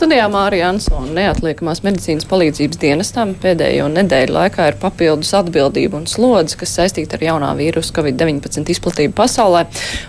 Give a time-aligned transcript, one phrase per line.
[0.00, 6.56] Studijā Mārija Ansona neatliekamās medicīnas palīdzības dienestam pēdējo nedēļu laikā ir papildus atbildība un slodze,
[6.56, 9.66] kas saistīta ar jaunā vīrusu Covid-19 izplatību pasaulē,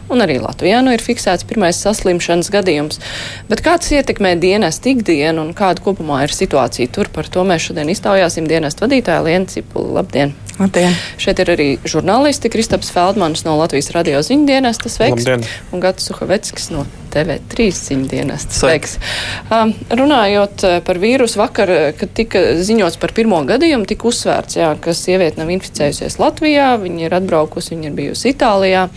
[0.07, 3.03] un arī Latvijā nu ir fiksēts pirmais saslimšanas gadījums.
[3.51, 7.67] Bet kā tas ietekmē dienestu ikdienu un kāda kopumā ir situācija tur, par to mēs
[7.67, 9.91] šodien iztaujāsim dienestu vadītāju Lienu Cipulu.
[9.99, 10.31] Labdien!
[10.59, 10.95] Labdien.
[11.21, 15.45] Šeit ir arī žurnālisti Kristaps Feldmans no Latvijas radio ziņdienestas sveiks, Labdien.
[15.71, 18.95] un Gats Suhaveckis no TV3 ziņdienestas sveiks.
[19.51, 24.95] Um, runājot par vīrusu vakar, kad tika ziņots par pirmo gadījumu, tika uzsvērts, jā, ka
[24.95, 28.87] sieviete nav inficējusies Latvijā, viņa ir atbraukusi, viņa ir bijusi Itālijā,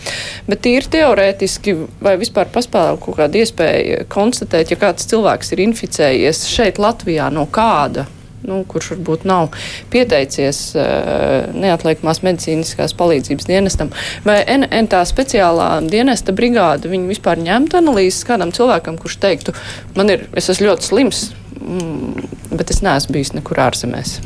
[0.49, 6.45] bet tīri teorētiski vai vispār paspēlē kaut kādu iespēju konstatēt, ja kāds cilvēks ir inficējies
[6.51, 8.07] šeit Latvijā no kāda
[8.47, 9.55] nu, kurš varbūt nav
[9.93, 13.91] pieteicies uh, neatliekamās medicīniskās palīdzības dienestam,
[14.27, 19.55] vai NN tā speciālā dienesta brigāde, viņi vispār ņemtu analīzes kādam cilvēkam, kurš teiktu,
[19.97, 21.27] man ir, es esmu ļoti slims,
[21.59, 24.19] mm, bet es neesmu bijis nekur ārzemēs.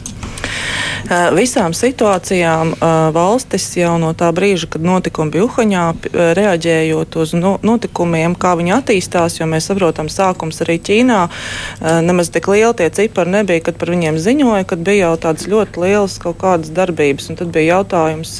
[1.34, 2.76] Visām situācijām
[3.16, 5.84] valstis jau no tā brīža, kad notikumi bija Uhaņā,
[6.38, 7.32] reaģējot uz
[7.66, 11.22] notikumiem, kā viņi attīstās, jo mēs saprotam, sākums arī Ķīnā
[12.06, 15.82] nemaz tik lieli tie cipari nebija, kad par viņiem ziņoja, kad bija jau tādas ļoti
[15.82, 17.32] lielas kaut kādas darbības.
[17.32, 18.36] Un tad bija jautājums,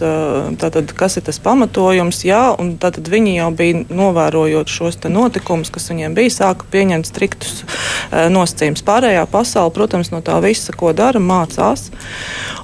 [0.62, 5.90] tātad, kas ir tas pamatojums, jā, un tātad viņi jau bija novērojot šos notikumus, kas
[5.90, 7.64] viņiem bija, sāka pieņemt striktus
[8.12, 8.86] nosacījumus.
[8.86, 11.89] Pārējā pasaule, protams, no tā visa, ko dara, mācās.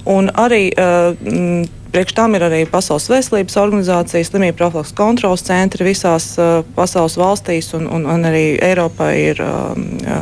[0.05, 6.33] Un arī uh, Priekš tam ir arī Pasaules veselības organizācijas, slimību profilaks kontrols centri visās
[6.35, 9.71] uh, pasaules valstīs, un, un, un arī Eiropā ir uh,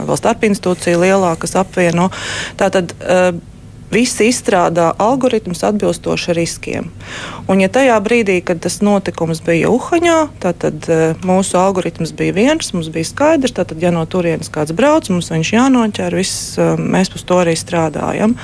[0.06, 2.12] vēl starp institūcija lielā, kas apvieno.
[2.62, 3.32] Tātad, uh,
[3.94, 6.90] Visi izstrādā algoritmus atbilstoši riskiem.
[7.48, 12.74] Un, ja tajā brīdī, kad tas notikums bija Uhaņā, tad uh, mūsu algoritms bija viens,
[12.74, 17.14] mums bija skaidrs, tad, ja no turienes kāds brauc, mums viņš jānoķer, viss, uh, mēs
[17.14, 18.38] uz to arī strādājam.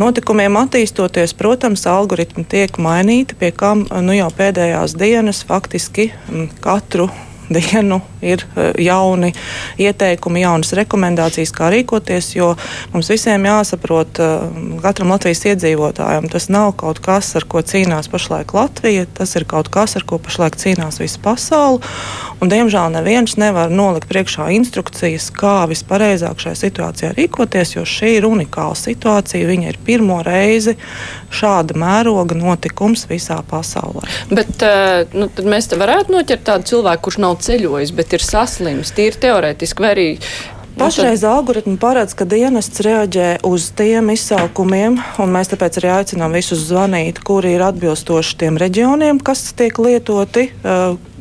[0.00, 6.12] Notikumiem attīstoties, protams, algoritmi tiek mainīti, pie kam nu, jau pēdējās dienas faktiski
[6.64, 7.29] katru dienu
[8.22, 9.32] ir e, jauni
[9.80, 12.32] ieteikumi, jaunas rekomendācijas, kā rīkoties.
[12.36, 12.52] Jo
[12.94, 14.30] mums visiem jāsaprot, e,
[14.84, 19.70] katram Latvijas iedzīvotājam, tas nav kaut kas, ar ko cīnās pašlaik Latvija, tas ir kaut
[19.72, 21.82] kas, ar ko pašlaik cīnās visa pasaule.
[22.40, 28.28] Un, diemžēl neviens nevar nolikt priekšā instrukcijas, kā vispareizāk šajā situācijā rīkoties, jo šī ir
[28.28, 29.48] unikāla situācija.
[29.50, 30.76] Viņa ir pirmo reizi
[31.34, 34.06] šāda mēroga notikums visā pasaulē.
[34.32, 38.94] Bet uh, nu, mēs te varētu noķert tādu cilvēku, kurš nav ceļojis, bet ir saslims,
[38.96, 40.08] tīri teorētiski, vai arī
[40.80, 46.62] Pašreiz algoritmi paredz, ka dienests reaģē uz tiem izsaukumiem, un mēs tāpēc arī aicinām visus
[46.70, 50.46] zvanīt, kuri ir atbilstoši tiem reģioniem, kas tiek lietoti.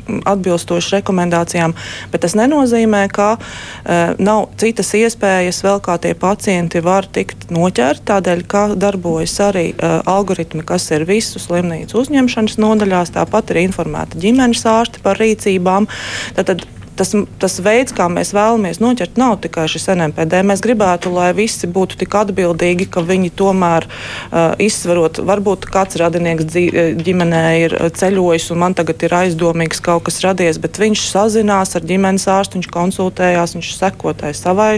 [0.08, 1.76] Atbilstoši rekomendācijām,
[2.12, 8.06] bet tas nenozīmē, ka uh, nav citas iespējas vēl kā tie pacienti var tikt noķerti,
[8.09, 14.20] tādēļ, ka darbojas arī uh, algoritmi, kas ir visu slimnīcu uzņemšanas nodaļās, tāpat ir informēta
[14.20, 15.90] ģimenes ārsti par rīcībām.
[16.38, 16.66] Tātad,
[17.00, 20.44] tas, tas veids, kā mēs vēlamies noķert, nav tikai šis NMPD.
[20.48, 26.50] Mēs gribētu, lai visi būtu tik atbildīgi, ka viņi tomēr uh, izsverot, varbūt kāds radinieks
[27.00, 31.88] ģimenē ir ceļojis un man tagad ir aizdomīgs kaut kas radies, bet viņš sazinās ar
[31.88, 34.74] ģimenes ārstu, viņš konsultējās, viņš sekotai savai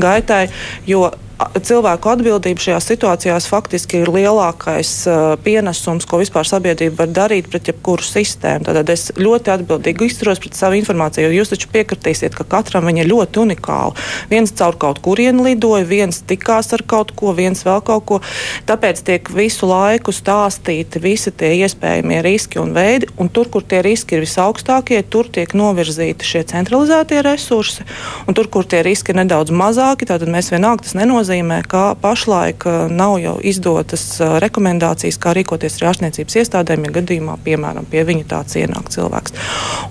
[0.00, 0.46] gaitai.
[0.88, 1.10] Jo
[1.50, 7.70] cilvēku atbildība šajās situācijās faktiski ir lielākais uh, pienesums, ko vispār sabiedrība var darīt pret
[7.70, 8.66] jebkuru sistēmu.
[8.68, 13.04] Tad es ļoti atbildīgi izturos pret savu informāciju, jo jūs taču piekritīsiet, ka katram viņa
[13.04, 13.96] ir ļoti unikāla.
[14.30, 18.20] Viens caur kaut kurienu lidoja, viens tikās ar kaut ko, viens vēl kaut ko.
[18.68, 23.82] Tāpēc tiek visu laiku stāstīti visi tie iespējamie riski un veidi, un tur, kur tie
[23.84, 27.86] riski ir visaugstākie, tur tiek novirzīti šie centralizētie resursi,
[28.26, 31.94] un tur, kur tie riski ir nedaudz mazāki, tad mēs vienalga tas nenozīmē nozīmē, ka
[32.00, 37.86] pašlaik uh, nav jau izdotas uh, rekomendācijas, kā rīkoties ar ārstniecības iestādēm, ja gadījumā, piemēram,
[37.88, 39.32] pie viņa tāds ienāk cilvēks.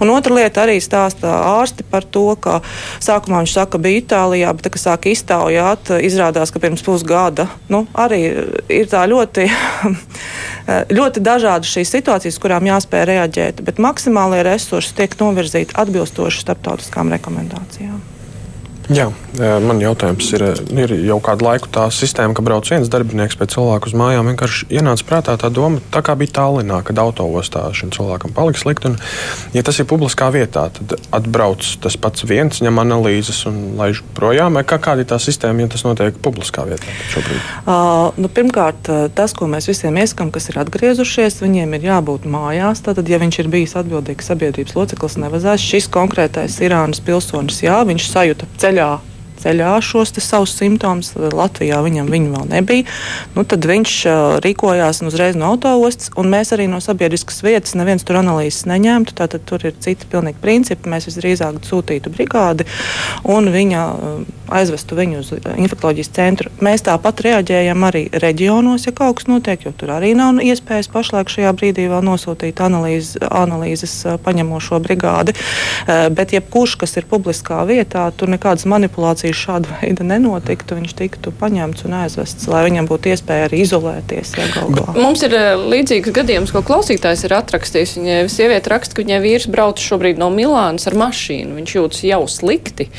[0.01, 2.61] Un otra lieta arī stāsta ārsti par to, ka
[3.01, 8.21] sākumā viņš saka, bija Itālijā, bet, kad sāk iztaujāt, izrādās, ka pirms pusgada nu, arī
[8.69, 9.49] ir tā ļoti,
[10.99, 18.10] ļoti dažādas šīs situācijas, kurām jāspēj reaģēt, bet maksimālie resursi tiek novirzīti atbilstoši starptautiskām rekomendācijām.
[18.91, 19.05] Jā,
[19.63, 20.43] man jautājums ir,
[20.75, 24.27] ir jau kādu laiku tā sistēma, ka brauc viens darbinieks pēc cilvēku uz mājām.
[24.33, 28.91] Vienkārši ienāca prātā tā doma, tā kā bija Tallinā, kad autoostā šim cilvēkam palika slikti.
[28.91, 28.97] Un,
[29.55, 34.59] ja tas ir publiskā vietā, tad atbrauc tas pats viens, ņem analīzes un laiž projām.
[34.67, 37.39] Kā, kāda ir tā sistēma, ja tas notiek publiskā vietā šobrīd?
[37.63, 42.83] Uh, nu, pirmkārt, tas, ko mēs visiem ieskam, kas ir atgriezušies, viņiem ir jābūt mājās.
[42.83, 48.11] Tātad, ja viņš ir bijis atbildīgs sabiedrības loceklis, nevazās šis konkrētais Irānas pilsonis, jā, viņš
[48.11, 49.10] sajūta ceļā ceļā
[49.41, 51.13] ceļā šos savus simptomus.
[51.17, 52.87] Latvijā viņam viņu vēl nebija.
[53.35, 53.95] Nu, tad viņš
[54.43, 59.15] rīkojās uzreiz no autostas, un mēs arī no sabiedriskas vietas neviens tur analīzes neņemtu.
[59.17, 60.91] Tātad tur ir citi pilnīgi principi.
[60.91, 62.67] Mēs visdrīzāk sūtītu brigādi
[63.29, 63.87] un viņa
[64.51, 66.51] aizvestu viņu uz infekcijas centru.
[66.63, 71.31] Mēs tāpat reaģējam arī reģionos, ja kaut kas notiek, jo tur arī nav iespējas pašlaik
[71.31, 73.93] šajā brīdī vēl nosūtīt analīzes, analīzes
[74.25, 75.35] paņemošo brigādi.
[75.87, 81.31] Bet jebkurš, kas ir publiskā vietā, tur nekādas manipulācijas arī šāda veida nenotiktu, viņš tiktu
[81.39, 84.33] paņemts un aizvests, lai viņam būtu iespēja arī izolēties.
[84.37, 84.47] Ja,
[84.97, 87.95] Mums ir eh, līdzīgs gadījums, ko klausītājs ir atrakstījis.
[88.01, 91.55] Viņai sieviete raksta, ka viņai vīrs brauc šobrīd no Milānas ar mašīnu.
[91.59, 92.89] Viņš jūtas jau slikti.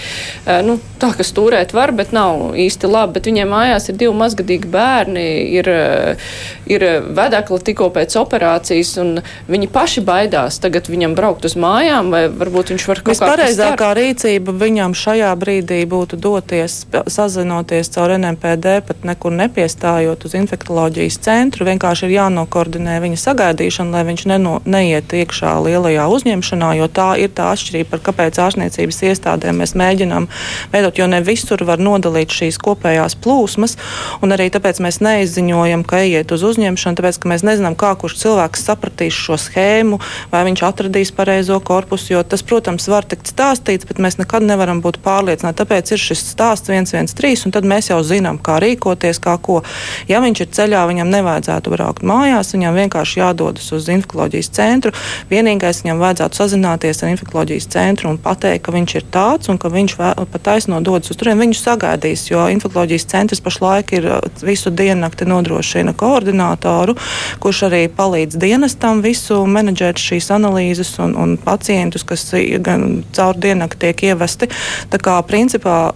[0.47, 3.19] Uh, nu, tā, ka stūrēt var, bet nav īsti labi.
[3.19, 5.27] Bet viņai mājās ir divi mazgadīgi bērni,
[5.59, 6.33] ir, eh,
[6.71, 9.21] ir vedekli tikko pēc operācijas, un
[9.53, 13.29] viņi paši baidās tagad viņam braukt uz mājām, vai varbūt viņš var kaut kā.
[13.33, 21.19] Vispareizākā rīcība viņam šajā brīdī būtu doties, sazinoties caur NMPD, pat nekur nepiestājot uz infektuoloģijas
[21.25, 21.67] centru.
[21.69, 27.33] Vienkārši ir jānokoordinē viņa sagaidīšana, lai viņš neno, neiet iekšā lielajā uzņemšanā, jo tā ir
[27.35, 30.29] tā atšķirība, par kāpēc ārstniecības iestādēm mēs mēģinām
[30.73, 33.77] veidot, jo ne visur var nodalīt šīs kopējās plūsmas,
[34.23, 38.19] un arī tāpēc mēs neizziņojam, ka ejiet uz uzņemšanu, tāpēc, ka mēs nezinām, kā kurš
[38.23, 40.01] cilvēks sapratīs šo schēmu,
[40.33, 44.83] vai viņš atradīs pareizo korpusu, jo tas, protams, var tikt stāstīts, bet mēs nekad nevaram
[44.85, 45.61] būt pārliecināti.
[45.63, 49.61] Tāpēc ir šis stāsts 113, un tad mēs jau zinām, kā rīkoties, kā ko.
[50.09, 54.93] Ja viņš ir ceļā, viņam nevajadzētu braukt mājās, viņam vienkārši jādodas uz infekcijas centru.
[55.31, 59.73] Vienīgais viņam vajadzētu sazināties ar infekcijas centru un pateikt, ka viņš ir tāds un ka
[59.73, 61.41] viņš pat taisno dodas uz turieni.
[61.47, 66.97] Viņu sagaidīs, jo infekcijas centrs pašlaik ir uh, visu diennakti nodrošina koordinātoru,
[67.43, 72.29] kurš arī palīdz dienestam visu menedžēt šīs analīzes un, un pacientus, kas
[72.65, 74.49] gan caur diennakti tiek ievesti.
[74.93, 75.93] Tā kā principā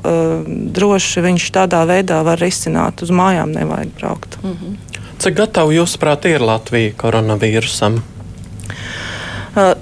[0.76, 3.02] droši viņš tādā veidā var risināt.
[3.02, 4.38] Uz mājām nevajag braukt.
[4.42, 5.02] Mm -hmm.
[5.18, 8.02] Cik gatava jūsuprāt ir Latvija koronavīrusam?
[9.56, 9.72] Uh,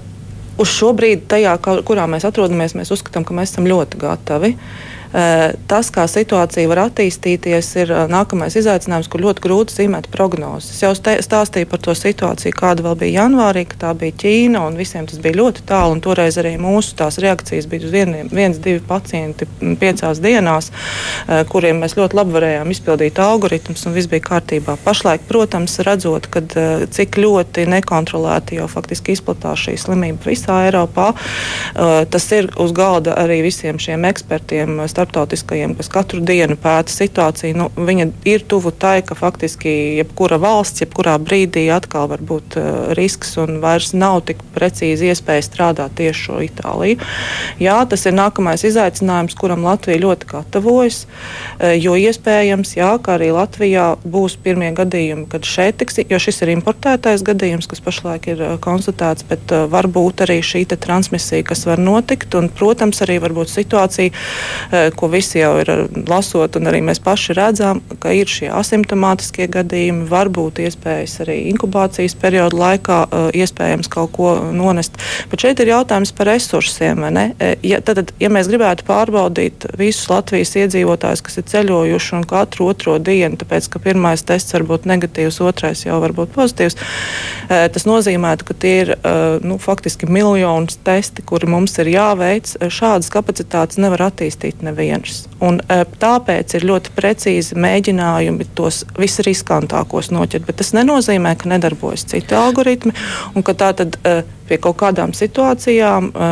[0.59, 4.49] uz šo brīdi, tajā, kurā mēs atrodamies, mēs uzskatām, ka mēs esam ļoti gatavi.
[4.49, 4.94] Uh,
[5.71, 10.73] tas, kā situācija var attīstīties, ir nākamais izaicinājums, kur ļoti grūti zīmēt prognozes.
[10.75, 14.79] Es jau stāstīju par to situāciju, kāda vēl bija janvārī, ka tā bija Ķīna, un
[14.81, 16.01] visiem tas bija ļoti tālu.
[16.03, 19.47] Toreiz arī mūsu reakcijas bija uz vieniem, viens, divi pacienti
[19.79, 20.73] piecās dienās,
[21.53, 24.77] kuriem mēs ļoti labi varējām izpildīt algoritmus, un viss bija kārtībā.
[24.83, 26.59] Pašlaik, protams, redzot, kad,
[26.91, 31.13] cik ļoti nekontrolēti jau faktiski izplatās šī slimība visā Eiropā,
[32.11, 37.69] tas ir uz galda arī visiem šiem ekspertiem starptautiskajiem, kas katru dienu pēta situāciju, nu,
[37.77, 43.37] viņa ir tuvu tai, ka faktiski jebkura valsts, jebkurā brīdī atkal var būt uh, risks
[43.41, 47.01] un vairs nav tik precīzi iespēja strādāt tieši šo Itāliju.
[47.61, 53.31] Jā, tas ir nākamais izaicinājums, kuram Latvija ļoti gatavojas, uh, jo iespējams, jā, ka arī
[53.35, 58.43] Latvijā būs pirmie gadījumi, kad šeit tiks, jo šis ir importētais gadījums, kas pašlaik ir
[58.43, 63.53] uh, konstatēts, bet uh, varbūt arī šī transmisija, kas var notikt, un, protams, arī varbūt
[63.53, 65.71] situācija, uh, ko visi jau ir
[66.09, 72.17] lasot, un arī mēs paši redzam, ka ir šie asimptomātiskie gadījumi, varbūt iespējas arī inkubācijas
[72.20, 72.99] perioda laikā
[73.35, 74.99] iespējams kaut ko nonest.
[75.31, 77.05] Bet šeit ir jautājums par resursiem.
[77.05, 82.69] E, ja, tad, ja mēs gribētu pārbaudīt visus Latvijas iedzīvotājus, kas ir ceļojuši un katru
[82.73, 86.79] otro dienu, tāpēc ka pirmais tests var būt negatīvs, otrais jau var būt pozitīvs,
[87.49, 88.94] e, tas nozīmē, ka tie ir
[89.44, 92.55] nu, faktiski miljonus testi, kuri mums ir jāveic.
[92.73, 95.25] Šādas kapacitātes nevar attīstīt neviens viens.
[95.41, 100.47] Un, e, tāpēc ir ļoti precīzi mēģinājumi tos visriskantākos noķert.
[100.49, 102.95] Bet tas nenozīmē, ka nedarbojas citi algoritmi
[103.35, 106.29] un ka tā tad e, pie kaut kādām situācijām, e,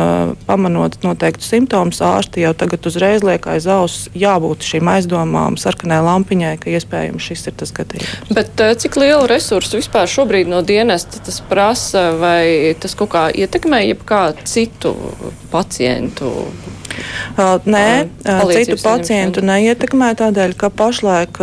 [0.47, 6.55] pamanot noteiktus simptomus, ārsti jau tagad uzreiz liek aiz auss jābūt šīm aizdomām, sarkanai lampiņai,
[6.61, 8.33] ka iespējams šis ir tas gadījums.
[8.33, 13.83] Bet cik lielu resursu vispār šobrīd no dienesta tas prasa, vai tas kaut kā ietekmē
[13.87, 14.95] jebkādu citu
[15.53, 16.33] pacientu
[17.33, 19.47] Uh, nē, uh, citu pacientu saņemšanu.
[19.49, 21.39] neietekmē tādēļ, ka pašlaik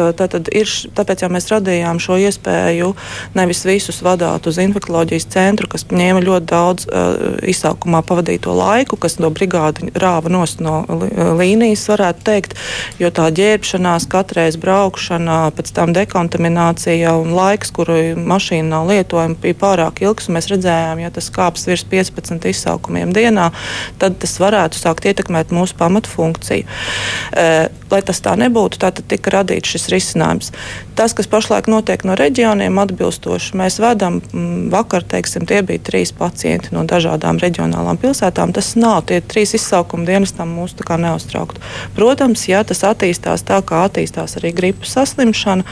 [0.55, 2.93] ir, tāpēc jau mēs radījām šo iespēju
[3.35, 9.19] nevis visus vadāt uz infekcijas centru, kas ņēma ļoti daudz uh, izsaukumā pavadīto laiku, kas
[9.23, 10.83] no brigādi rāva nost no
[11.41, 12.57] līnijas, varētu teikt,
[13.01, 19.59] jo tā ģērbšanās, katreiz braukšana, pēc tam dekontaminācija un laiks, kuru mašīna nav lietojama, bija
[19.61, 23.51] pārāk ilgs, mēs redzējām, ja tas kāps virs 15 izsaukumiem dienā,
[24.01, 26.67] tad tas varētu sākt ietekmēt mūsu pamatfunkciju.
[27.37, 27.49] E,
[27.91, 30.53] lai tas tā nebūtu, tad tika radīts šis risinājums.
[30.99, 34.21] Tas, kas pašlaik notiek no reģioniem, atbilstoši mēs vedam,
[34.73, 38.55] vakar teiksim, tie bija trīs pacienti no dažādām reģionālām pilsētām.
[38.57, 41.63] Tas nav tie trīs izsaukuma dienestam mūs neuztrauktu.
[41.97, 45.65] Protams, ja tas attīstās tā, kā attīstās arī gripas saslimšana,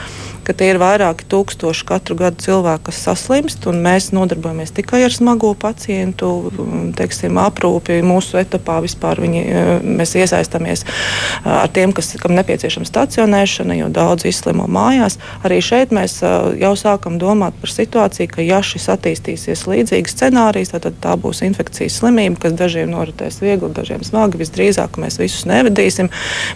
[0.47, 5.13] ka tie ir vairāki tūkstoši katru gadu cilvēku, kas saslimst, un mēs nodarbojamies tikai ar
[5.13, 6.29] smago pacientu
[6.97, 7.99] teiksim, aprūpi.
[8.05, 9.43] Mūsu etapā vispār viņi,
[9.85, 10.85] mēs iesaistāmies
[11.45, 15.19] ar tiem, kas, kam nepieciešama stacionēšana, jo daudz izslimo mājās.
[15.45, 20.99] Arī šeit mēs jau sākam domāt par situāciju, ka ja šis attīstīsies līdzīgs scenārijs, tad
[21.01, 24.37] tā būs infekcijas slimība, kas dažiem noritēs viegli, dažiem smagi.
[24.37, 26.11] Visdrīzāk mēs visus nevedīsim,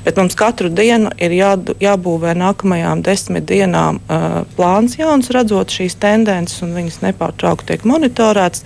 [0.05, 5.97] bet mums katru dienu ir jā, jābūvē nākamajām desmit dienām uh, plāns jauns, redzot šīs
[6.01, 8.63] tendences, un viņas nepārtraukti tiek monitorētas.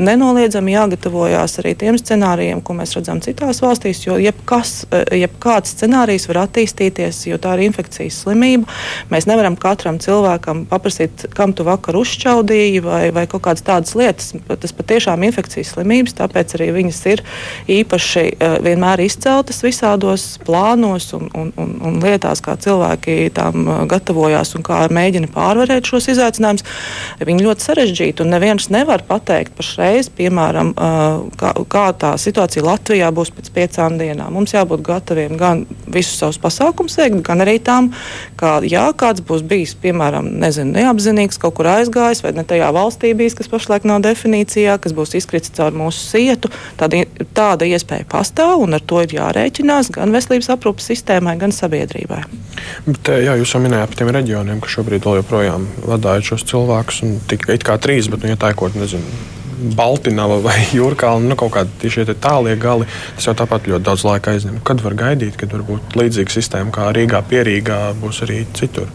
[0.00, 4.84] Nenoliedzami jāgatavojās arī tiem scenārijiem, ko mēs redzam citās valstīs, jo jebkas,
[5.16, 8.68] jebkāds scenārijs var attīstīties, jo tā ir infekcijas slimība.
[9.12, 14.32] Mēs nevaram katram cilvēkam paprasīt, kam tu vakar uzšķaudīji vai, vai kaut kādas tādas lietas.
[14.50, 17.24] Tas patiešām ir infekcijas slimības, tāpēc arī viņas ir
[17.80, 18.26] īpaši
[18.64, 24.64] vienmēr izceltas visādos plānos un, un, un, un lietās, kā cilvēki tam gatavojās darbojās un
[24.64, 26.64] kā mēģina pārvarēt šos izaicinājumus,
[27.24, 28.22] viņi ļoti sarežģīti.
[28.24, 30.74] Un neviens nevar pateikt pašreiz, piemēram,
[31.40, 34.32] kā, kā tā situācija Latvijā būs pēc piecām dienām.
[34.34, 37.92] Mums jābūt gataviem gan visus savus pasākumus veikt, gan arī tam,
[38.36, 43.14] ka, ja kāds būs bijis, piemēram, nezinu, neapzinīgs, kaut kur aizgājis, vai ne tajā valstī
[43.16, 44.02] bijis, kas pašlaik nav
[44.60, 49.14] definīcijā, kas būs izkritis caur mūsu sietu, tāda, tāda iespēja pastāv un ar to ir
[49.16, 52.24] jārēķinās gan veselības aprūpas sistēmai, gan sabiedrībai.
[52.86, 57.02] Bet, jā, jūs jau minējāt par tiem reģioniem kas šobrīd joprojām vadīja šos cilvēkus.
[57.28, 59.04] Tikai kā trīs, bet nu, ja tā ir kaut nezinu.
[59.76, 64.32] Baltinava vai Jūrkāla, nu, kaut kādi šie tālie gali, tas jau tāpat ļoti daudz laika
[64.32, 64.62] aizņem.
[64.64, 68.88] Kad var gaidīt, kad varbūt līdzīga sistēma kā Rīgā, Pierīgā būs arī citur?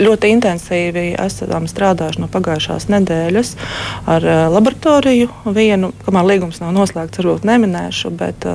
[0.00, 3.50] Ļoti intensīvi esam strādājuši no pagājušās nedēļas
[4.10, 4.24] ar
[4.54, 5.28] laboratoriju.
[5.56, 8.46] Vienu, kamēr līgums nav noslēgts, varbūt neminēšu, bet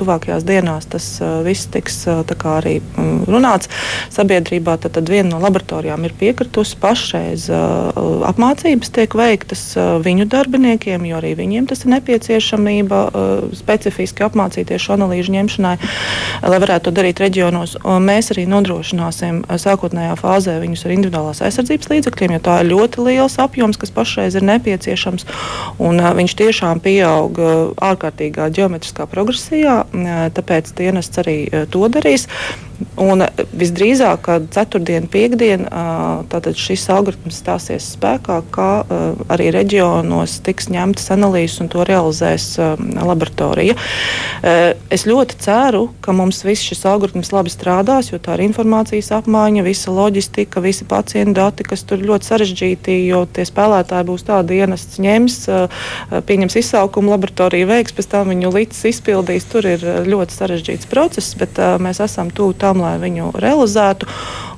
[0.00, 1.08] tuvākajās dienās tas
[1.44, 2.78] viss tiks arī
[3.26, 3.68] runāts
[4.14, 4.76] sabiedrībā.
[4.80, 9.64] Tad, tad viena no laboratorijām ir piekritusi pašreiz apmācības tiek veiktas
[10.06, 13.02] viņu darbiniekiem, jo arī viņiem tas ir nepieciešamība
[13.58, 15.76] specifiski apmācīties šo analīžu ņemšanai,
[16.46, 17.76] lai varētu to darīt reģionos.
[17.82, 23.06] Mēs arī nodrošināsim sākotnējā fāzē bāzē viņus ar individuālās aizsardzības līdzekļiem, jo tā ir ļoti
[23.06, 25.26] liels apjoms, kas pašreiz ir nepieciešams.
[25.82, 27.40] Un, uh, viņš tiešām pieaug
[27.82, 29.82] ārkārtīgā geometriskā progresijā,
[30.36, 31.38] tāpēc dienests arī
[31.72, 32.28] to darīs.
[33.00, 33.24] Un
[33.56, 35.84] visdrīzāk, kad ceturtdiena, piekdiena,
[36.28, 38.70] tātad šis algoritms stāsies spēkā, kā
[39.32, 43.76] arī reģionos tiks ņemtas analīzes un to realizēs laboratorija.
[44.92, 49.64] Es ļoti ceru, ka mums viss šis algoritms labi strādās, jo tā ir informācijas apmaiņa,
[49.64, 55.00] visa loģistika, visi pacientu dati, kas tur ļoti sarežģīti, jo tie spēlētāji būs tādi ienests
[55.00, 55.38] ņems,
[56.28, 59.48] pieņems izsaukumu, laboratorija veiks, pēc tam viņu līdz izpildīs.
[59.52, 64.10] Tur ir ļoti sarežģīts process, bet mēs esam tuvu tam, lai viņu realizētu.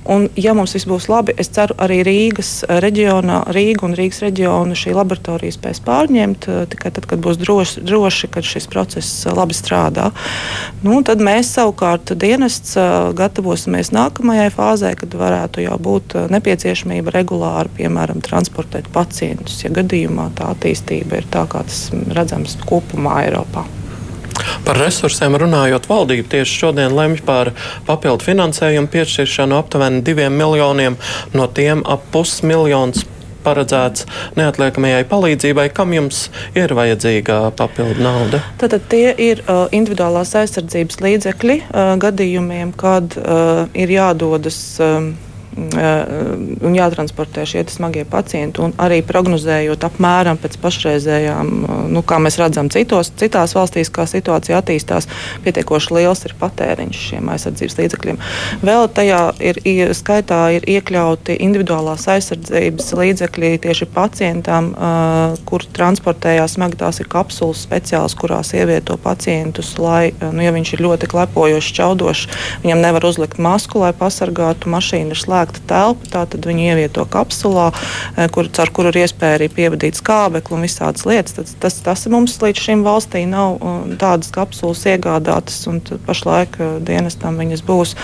[0.08, 4.76] Un, ja mums viss būs labi, es ceru, arī Rīgas reģionā, Rīga un Rīgas reģiona
[4.78, 9.36] šī laboratorija spēs pārņemt eh, tikai tad, kad būs droši, droši kad šis process eh,
[9.36, 10.08] labi strādā.
[10.80, 12.88] Nu, tad mēs savukārt dienests eh,
[13.18, 20.54] gatavosimies nākamajai fāzē, kad varētu jau būt nepieciešamība regulāri, piemēram, transportēt pacientus, ja gadījumā tā
[20.54, 23.68] attīstība ir tā, kā tas redzams kopumā Eiropā.
[24.66, 27.52] Par resursiem runājot, valdība tieši šodien lemj par
[27.88, 30.98] papildu finansējumu piešķiršanu aptuveni diviem miljoniem,
[31.34, 33.06] no tiem ap pusmiljons
[33.44, 34.06] paredzēts
[34.38, 36.26] neatliekamajai palīdzībai, kam jums
[36.58, 38.42] ir vajadzīga papildu nauda?
[38.60, 44.60] Tātad tie ir uh, individuālās aizsardzības līdzekļi uh, gadījumiem, kad uh, ir jādodas.
[44.82, 45.14] Uh,
[45.58, 48.62] un jātransportē šie smagie pacienti.
[48.80, 51.50] Arī prognozējot apmēram pēc pašreizējām,
[51.92, 55.08] nu, kā mēs redzam, citos, citās valstīs, kā situācija attīstās,
[55.44, 58.20] pietiekoši liels ir patēriņš šiem aizsardzības līdzekļiem.
[58.64, 59.60] Vēl tajā ir,
[59.98, 64.72] skaitā ir iekļauti individuālās aizsardzības līdzekļi tieši pacientam,
[65.48, 66.78] kur transportējās smagi.
[66.78, 72.26] Tās ir kapsulas speciāls, kurās ievieto pacientus, lai, nu, ja viņš ir ļoti klepojošs, čaudošs,
[72.64, 74.70] viņam nevar uzlikt masku, lai pasargātu.
[74.70, 77.72] Mašīna ir slēgta telpa, tātad viņu ievieto kapsulā,
[78.32, 81.34] kur, ar kuru ir iespēja arī pievadīt skābekli un visādas lietas.
[81.34, 83.58] Tas, tas, tas mums līdz šim valstī nav
[83.98, 87.94] tādas kapsulas iegādātas, un pašlaik dienestam viņas būs.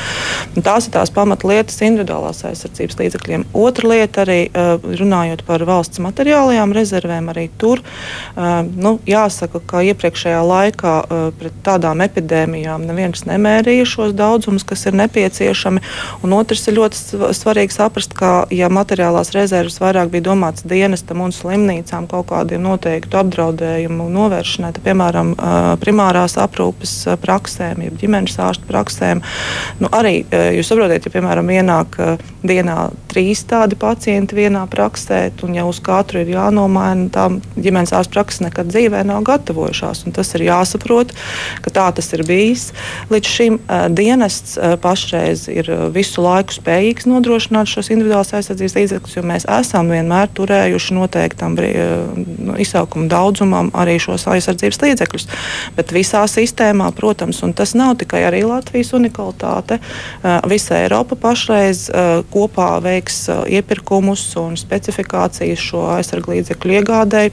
[0.56, 3.46] Un tās ir tās pamatlietas individuālās aizsardzības līdzekļiem.
[3.54, 7.82] Otra lieta arī runājot par valsts materiālajām rezervēm, arī tur
[8.36, 10.94] nu, jāsaka, ka iepriekšējā laikā
[11.38, 15.82] pret tādām epidēmijām neviens nemērīja šos daudzumus, kas ir nepieciešami.
[16.24, 21.34] Un otrs ir ļoti svarīgi saprast, ka ja materiālās rezerves vairāk bija domāts dienestam un
[21.34, 25.34] slimnīcām kaut kādiem noteiktu apdraudējumu novēršanai, tad, piemēram,
[25.82, 29.22] primārās aprūpes praksēm, jeb ģimenes ārstu praksēm,
[29.82, 30.20] nu, arī
[30.56, 31.98] jūs saprotat, ja piemēram ienāk
[32.44, 38.16] dienā trīs tādi pacienti vienā praksē, un ja uz katru ir jānomaina, tā ģimenes ārstu
[38.16, 40.04] praksa nekad dzīvē nav gatavojušās.
[40.14, 41.14] Tas ir jāsaprot,
[41.64, 42.68] ka tā tas ir bijis.
[43.12, 43.58] Līdz šim
[43.94, 50.32] dienests pašreiz ir visu laiku spējīgs nodrošināt šos individuālās aizsardzības līdzekļus, jo mēs esam vienmēr
[50.36, 55.28] turējuši noteiktam uh, izsaukumu daudzumam arī šos aizsardzības līdzekļus.
[55.76, 59.80] Bet visā sistēmā, protams, un tas nav tikai arī Latvijas unikalitāte,
[60.48, 61.86] visa Eiropa pašreiz
[62.32, 67.32] kopā veiks iepirkumus un specifikācijas šo aizsardzības līdzekļu iegādēji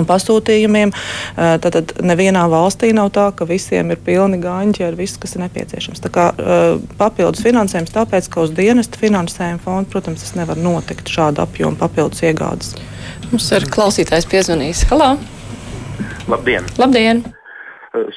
[0.00, 0.92] un pasūtījumiem.
[1.36, 6.02] Tad nevienā valstī nav tā, ka visiem ir pilni gaņķi ar visu, kas ir nepieciešams.
[6.04, 6.26] Tā kā
[6.98, 12.24] papildus finansējums, tāpēc, ka uz dienesta finansējuma fonda, protams, tas nevar notikt šāda apjoma papildus
[12.26, 12.74] iegādes.
[13.30, 14.84] Mums ir klausītājs piezvanījis.
[14.90, 15.16] Halo!
[16.30, 16.66] Labdien!
[16.78, 17.24] Labdien.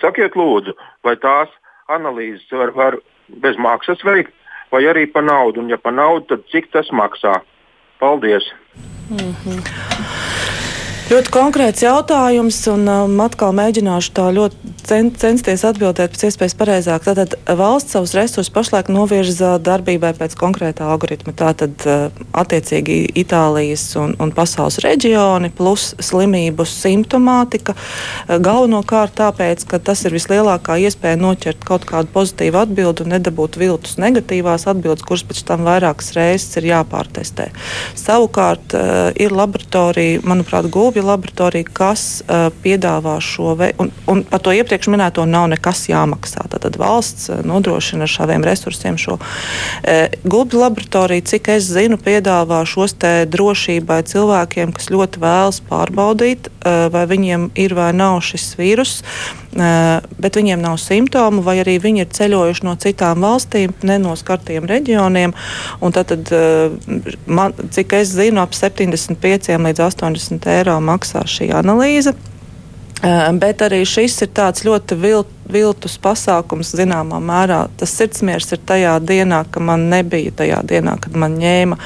[0.01, 0.73] Sakiet, lūdzu,
[1.05, 1.51] vai tās
[1.93, 2.97] analīzes var, var
[3.43, 4.33] bez maksas veikt,
[4.73, 5.63] vai arī par naudu?
[5.63, 7.39] Un, ja par naudu, tad cik tas maksā?
[7.99, 8.51] Paldies!
[9.09, 10.38] Mm -hmm.
[11.09, 17.05] Ļoti konkrēts jautājums, un um, atkal mēģināšu tā ļoti cen, censties atbildēt pēc iespējas pareizāk.
[17.07, 21.33] Tātad valsts savus resursus pašlaik novirza darbībai pēc konkrētā algoritma.
[21.37, 27.75] Tātad uh, attiecīgi Itālijas un, un pasaules reģioni plus slimību simptomātika.
[27.75, 33.59] Uh, galvenokārt tāpēc, ka tas ir vislielākā iespēja noķert kaut kādu pozitīvu atbildi un nedabūt
[33.61, 37.49] viltus negatīvās atbildes, kuras pēc tam vairākas reizes ir jāpārtestē.
[37.99, 38.75] Savukārt
[39.19, 42.03] ir laboratorija, manuprāt, Latvijas laboratorija, kas
[42.63, 46.45] piedāvā šo veidu, un, un par to iepriekš minēto nav nekas jāmaksā.
[46.53, 52.61] Tad valsts uh, nodrošina ar šādiem resursiem šo uh, gulbju laboratoriju, cik es zinu, piedāvā
[52.69, 58.53] šos te drošībai cilvēkiem, kas ļoti vēlas pārbaudīt, uh, vai viņiem ir vai nav šis
[58.59, 58.99] vīrus.
[59.49, 64.13] Uh, bet viņiem nav simptomu, vai arī viņi ir ceļojuši no citām valstīm, ne no
[64.19, 65.33] skartiem reģioniem.
[65.81, 72.13] Tad, tad, uh, man, cik es zinu, ap 75 līdz 80 eiro maksā šī analīze.
[73.01, 77.63] Bet arī šis ir tāds ļoti vilts viltus pasākums zināmā mērā.
[77.79, 81.79] Tas sirdsmiers ir tajā dienā, ka man nebija tajā dienā, kad man ņēma.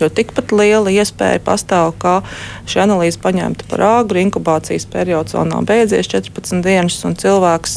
[0.00, 2.20] Jo tikpat liela iespēja pastāv, ka
[2.68, 7.76] šī analīze paņemta par āgru, inkubācijas periods vēl nav beidzies 14 dienas, un cilvēks,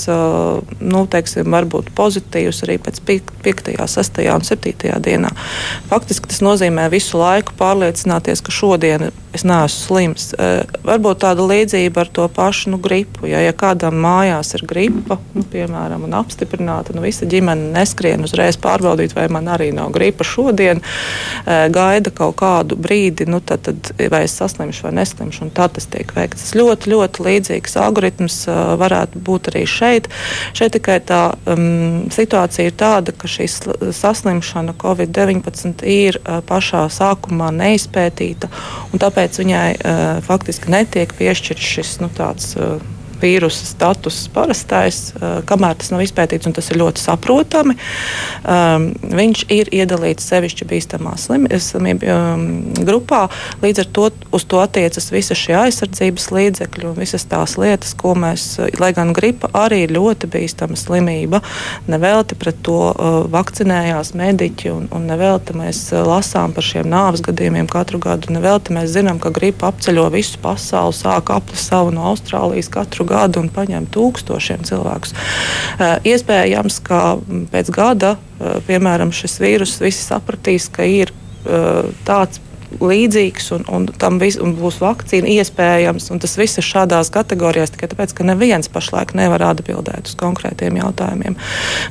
[0.81, 4.21] nu, teiksim, var būt pozitīvs arī pēc 5., 6.
[4.35, 4.93] un 7.
[5.03, 5.33] dienā.
[5.91, 10.31] Faktiski tas nozīmē visu laiku pārliecināties, ka šodien es neesmu slims.
[10.85, 13.27] Varbūt tāda līdzība ar to pašu nu, gripu.
[13.29, 16.95] Ja, ja kādam mājās ir gripa, nu, piemēram, un apstiprināta.
[16.95, 22.37] Nu, visa ģimene neskrien uzreiz pārbaudīt, vai man arī nav gripa šodien, e, gaida kaut
[22.41, 26.45] kādu brīdi, nu, tad, tad, vai es saslimšu vai neslimšu, tā tas tiek veikts.
[26.45, 30.09] Tas ļoti, ļoti līdzīgs algoritms e, varētu būt arī šeit.
[30.57, 33.47] Šeit tikai tā um, situācija ir tāda, ka šī
[33.95, 38.49] saslimšana Covid-19 ir uh, pašā sākumā neizpētīta,
[38.91, 42.55] un tāpēc viņai uh, faktiski netiek piešķirts šis nu, tāds.
[42.57, 45.11] Uh, vīrusa status parastais,
[45.47, 47.75] kamēr tas nav izpētīts, un tas ir ļoti saprotami.
[49.21, 52.17] Viņš ir iedalīts sevišķi bīstamā slimību
[52.87, 53.21] grupā.
[53.61, 58.15] Līdz ar to uz to attiecas visa šie aizsardzības līdzekļi un visas tās lietas, ko
[58.17, 58.47] mēs,
[58.81, 61.41] lai gan gripa arī ir ļoti bīstama slimība,
[61.91, 62.79] nevelti pret to
[63.31, 68.33] vakcinējās mediķi un, un nevelti mēs lasām par šiem nāves gadījumiem katru gadu.
[68.33, 73.10] Nevelti mēs zinām, ka gripa apceļo visu pasauli, sāk apli savu no Austrālijas katru gadu
[73.11, 75.15] gadu un paņem tūkstošiem cilvēkus.
[76.07, 77.01] Iespējams, ka
[77.51, 78.15] pēc gada,
[78.67, 81.13] piemēram, šis vīrus visi sapratīs, ka ir
[82.07, 82.41] tāds
[82.79, 86.09] līdzīgs un, un tam vis, un būs vakcīna iespējams.
[86.21, 91.37] Tas viss ir šādās kategorijās tikai tāpēc, ka neviens pašlaik nevar atbildēt uz konkrētiem jautājumiem.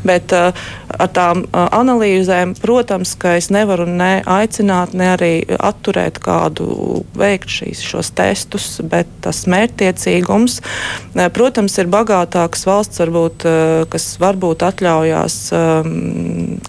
[0.07, 0.57] Bet uh,
[0.97, 7.53] ar tām uh, analīzēm, protams, ka es nevaru ne aicināt, ne arī atturēt kādu veikt
[7.61, 14.65] šīs, šos testus, bet tas mērķtiecīgums, uh, protams, ir bagātāks valsts, varbūt, uh, kas varbūt
[14.71, 15.95] atļaujās um,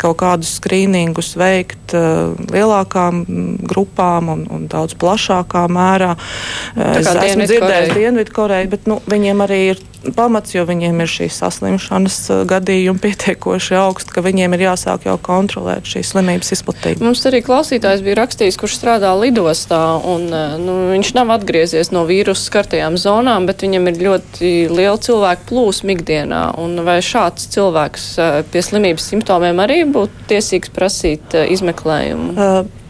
[0.01, 3.23] kaut kādus skrīningus veikt uh, lielākām
[3.69, 6.15] grupām grupām un, un daudz plašākā mērā.
[6.75, 9.81] Es esmu dzirdējis Dienvidkoreju, bet nu, viņiem arī ir
[10.17, 15.13] pamats, jo viņiem ir šīs saslimšanas uh, gadījumi pietiekoši augsti, ka viņiem ir jāsāk jau
[15.21, 17.05] kontrolēt šīs slimības izplatību.
[17.05, 22.07] Mums arī klausītājs bija rakstījis, kurš strādā lidostā, un uh, nu, viņš nav atgriezies no
[22.09, 26.43] vīrusu skartajām zonām, bet viņam ir ļoti liela cilvēku plūsma ikdienā.
[26.81, 32.33] Vai šāds cilvēks uh, pie slimības simptomiem arī būtu tiesīgs prasīt izmeklējumu?
[32.33, 32.80] Uh,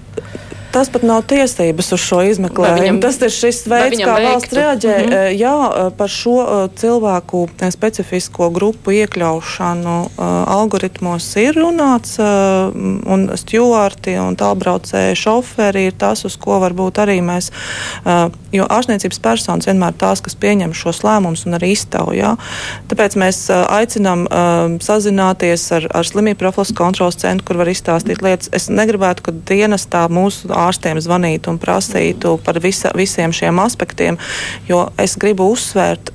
[0.71, 2.79] Tas pat nav tiesības uz šo izmeklējumu.
[2.79, 4.27] Viņam, tas ir šis veids, kā veiktu.
[4.31, 4.95] valsts reaģē.
[4.97, 5.36] Mm -hmm.
[5.41, 9.97] Jā, par šo cilvēku specifisko grupu iekļaušanu
[10.47, 12.19] algoritmos ir runāts,
[13.05, 17.51] un stjuarti un tālbraucēji šoferi ir tas, uz ko varbūt arī mēs,
[18.51, 22.36] jo ārstniecības personas vienmēr tās, kas pieņem šos lēmumus un arī iztaujā.
[22.88, 24.27] Tāpēc mēs aicinām
[24.81, 28.49] sazināties ar, ar slimību profilaks kontrolas centru, kur var izstāstīt lietas.
[28.53, 34.17] Es negribētu, ka dienestā mūsu ārstiem zvanītu un prasītu par visa, visiem šiem aspektiem,
[34.69, 36.13] jo es gribu uzsvērt,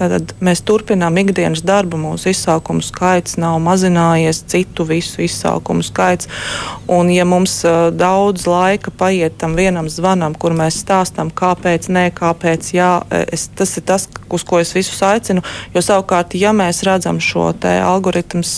[0.00, 6.28] tātad mēs turpinām ikdienas darbu, mūsu izsaukumu skaits nav mazinājies, citu visu izsaukumu skaits,
[6.90, 7.60] un ja mums
[7.96, 12.92] daudz laika paiet tam vienam zvanam, kur mēs stāstam, kāpēc nē, kāpēc jā,
[13.32, 17.50] es, tas ir tas, uz ko es visus aicinu, jo savukārt, ja mēs redzam šo
[17.60, 18.52] te algoritms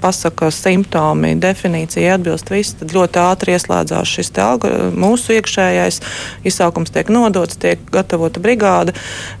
[0.00, 4.57] pasaka simptomi, definīcija atbilst viss, tad ļoti ātri ieslēdzās šis te algoritms
[4.98, 6.00] mūsu iekšējais
[6.48, 8.94] izsaukums tiek nodots, tiek gatavota brigāde.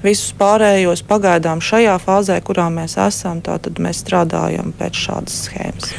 [0.04, 5.92] Visus pārējos pagaidām šajā fāzē, kurā mēs esam, tātad mēs strādājam pēc šādas schēmas.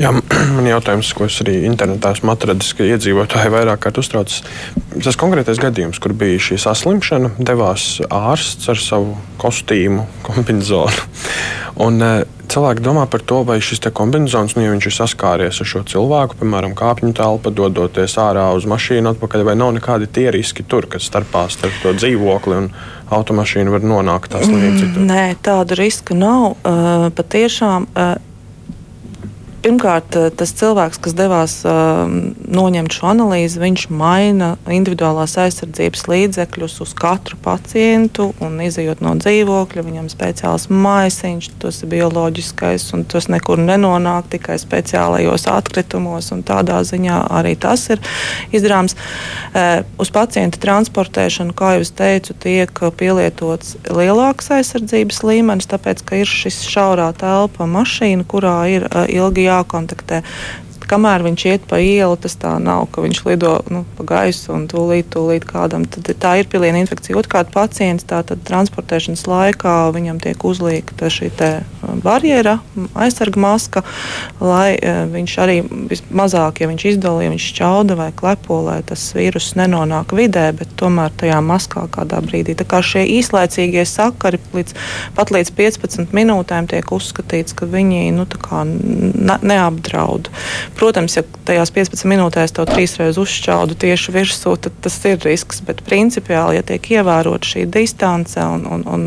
[0.00, 0.12] Jā,
[0.56, 4.42] man jautājums, ko es arī internetā esmu atradis, ka iedzīvotāji vairāk kārt uztraucas.
[4.94, 11.04] Tas konkrētais gadījums, kur bija šī saslimšana, devās ārsts ar savu kostīmu, kombinzonu.
[11.84, 12.00] Un,
[12.50, 16.38] cilvēki domā par to, vai šis kombinācijas, nu, ja viņš ir saskāries ar šo cilvēku,
[16.40, 21.08] piemēram, kāpņu telpa, dodoties ārā uz mašīnu atpakaļ, vai nav nekādi tie riski tur, kas
[21.10, 22.70] starpā starp to dzīvokli un
[23.14, 24.86] automašīnu var nonākt lietas.
[24.94, 26.54] Mm, nē, tādu risku nav.
[26.62, 27.90] Uh, patiešām.
[27.94, 28.33] Uh,
[29.64, 32.02] Pirmkārt, eh, tas cilvēks, kas devās uh,
[32.52, 38.26] noņemt šo analīzi, viņš maina individuālās aizsardzības līdzekļus uz katru pacientu.
[38.64, 44.58] Izejot no dzīvokļa, viņam ir speciāls maisiņš, tas ir bioloģiskais, un tas nekur nenonāk tikai
[44.60, 46.28] speciālajos atkritumos.
[46.44, 48.04] Tādā ziņā arī tas ir
[48.52, 48.98] izdarāms.
[49.54, 56.28] Uh, uz pacienta transportēšanu, kā jau teicu, tiek pielietots lielāks aizsardzības līmenis, tāpēc, ka ir
[56.28, 60.22] šis šaurā telpa mašīna, kurā ir ilgi jā jākontaktē
[60.90, 64.66] kamēr viņš iet pa ielu, tas tā nav, ka viņš lido nu, pa gaisu un
[64.70, 65.86] tūlīt, tūlīt kādam.
[65.88, 67.16] Tad tā ir piliena infekcija.
[67.20, 71.62] Otrkārt, pacients tātad transportēšanas laikā viņam tiek uzliekta šī uh,
[72.04, 72.58] barjera,
[72.94, 73.84] aizsarga maska,
[74.40, 75.56] lai uh, viņš arī
[75.92, 80.74] vismazāk, ja viņš izdala, ja viņš šķauda vai klepo, lai tas vīrus nenonāk vidē, bet
[80.80, 82.56] tomēr tajā maskā kādā brīdī.
[82.58, 84.76] Tā kā šie īslaicīgie sakari līdz,
[85.16, 88.26] pat līdz 15 minūtēm tiek uzskatīts, ka viņi nu,
[88.64, 90.30] ne, neapdraud.
[90.74, 95.62] Protams, ja tajās 15 minūtēs to trīsreiz uzšķaudu tieši virsū, tad tas ir risks.
[95.64, 99.06] Bet principiāli, ja tiek ievērota šī distance un, un, un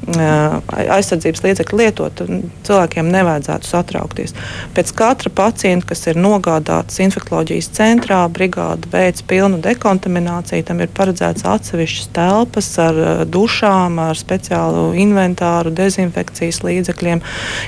[0.00, 2.22] aizsardzības līdzekļu lietot,
[2.66, 4.32] cilvēkiem nevajadzētu satraukties.
[4.74, 10.64] Pēc katra pacienta, kas ir nogādāts infekcijas centrā, brigāde veids pilnu dekontamināciju.
[10.66, 17.20] Tam ir paredzēts atsevišķas telpas ar dušām, ar speciālu inventāru, dezinfekcijas līdzekļiem.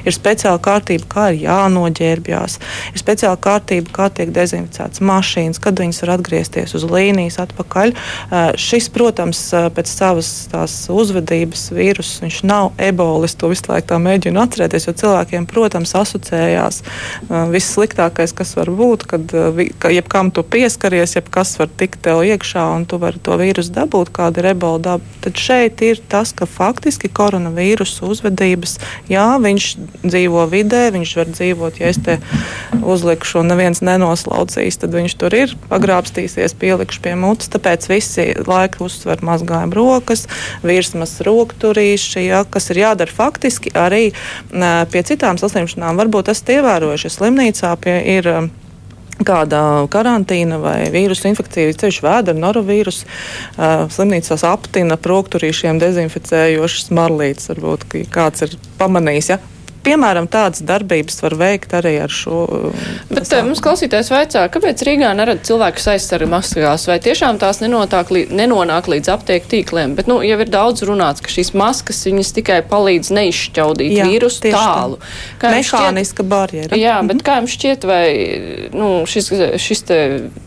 [0.09, 2.59] Ir speciāla kārtība, kā ir jānoģērbjās.
[2.95, 7.95] Ir speciāla kārtība, kā tiek dezinficētas mašīnas, kad viņas var atgriezties uz līnijas atpakaļ.
[8.57, 9.45] Šis, protams,
[9.77, 13.37] pēc savas uzvedības vīrusu viņš nav ebolis.
[13.40, 18.72] To visu laiku tā mēģinu atcerēties, jo cilvēkiem, protams, asociējās uh, viss sliktākais, kas var
[18.72, 23.20] būt, kad uh, ka jebkam tu pieskaries, jebkas var tikt tev iekšā un tu vari
[23.22, 25.16] to vīrusu dabūt, kāda ir ebola daba.
[25.24, 28.78] Tad šeit ir tas, ka faktiski koronavīrusu uzvedības,
[29.11, 29.68] jā, viņš
[30.04, 32.18] dzīvo vidē, viņš var dzīvot, ja es te
[32.82, 37.50] uzlikšu un neviens nenoslaucīs, tad viņš tur ir pagrābstīsies, pielikšu pie mutes.
[37.52, 40.26] Tāpēc visi laika uzsver mazgājam rokas,
[40.66, 41.18] virsmas
[42.12, 44.12] rokturīši, ja, kas ir jādara faktiski arī
[44.53, 45.96] pie citām saslimšanām.
[45.96, 48.51] Varbūt esat ievērojuši, slimnīcā pie, ir
[49.22, 57.51] kāda karantīna vai vīrusu infekcija, ceļš vēdera, norovīrus, uh, slimnīcās aptina prokturīšiem dezinficējošas marlītes.
[57.53, 59.38] Varbūt kāds ir pamanījis, ja
[59.85, 62.38] piemēram, tādas darbības var veikt arī ar šo.
[63.11, 68.33] Bet tā, mums klausītājs vaicā, kāpēc Rīgā nerad cilvēkus aizsarga maskās, vai tiešām tās līdz,
[68.38, 69.97] nenonāk līdz aptieku tīkliem?
[69.99, 74.53] Bet, nu, jau ir daudz runāts, ka šīs maskas viņas tikai palīdz neizšķaudīt jā, vīrusu
[74.53, 75.01] tālu.
[75.42, 76.79] Kā Mehāniska barjera.
[76.79, 77.27] Jā, bet mhm.
[77.27, 78.05] kā jums šķiet, vai
[78.75, 79.85] nu, šis, šis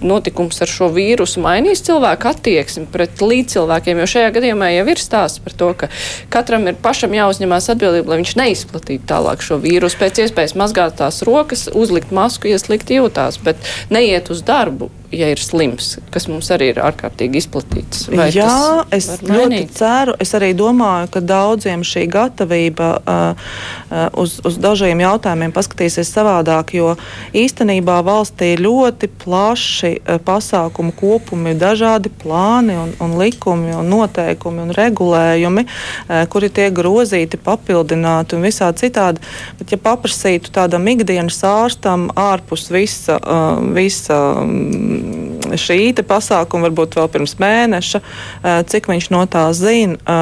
[0.06, 4.02] notikums ar šo vīrusu mainīs cilvēku attieksmi pret līdzcilvēkiem?
[4.02, 5.92] Jo šajā gadījumā jau ir stāsts par to, ka
[6.34, 11.00] katram ir pašam jāuzņemās atbildība, lai viņš neizplatītu tālāk tālāk šo vīrusu, pēc iespējas mazgāt
[11.02, 13.58] tās rokas, uzlikt masku, ja slikti jūtās, bet
[13.90, 18.06] neiet uz darbu ja ir slims, kas mums arī ir ārkārtīgi izplatīts.
[18.12, 20.16] Vai Jā, es ļoti ceru.
[20.22, 23.46] Es arī domāju, ka daudziem šī gatavība uh,
[23.90, 26.96] uh, uz, uz dažiem jautājumiem paskatīsies savādāk, jo
[27.36, 34.66] īstenībā valstī ir ļoti plaši uh, pasākumu kopumi, dažādi plāni un, un likumi un noteikumi
[34.66, 39.24] un regulējumi, uh, kuri tiek grozīti, papildināti un visā citādi.
[39.60, 44.95] Bet, ja paprasītu tādam ikdienas ārstam ārpus visa, uh, visa um,
[45.60, 48.02] šī pasākuma, varbūt vēl pirms mēneša,
[48.72, 50.18] cik viņš no tā zina,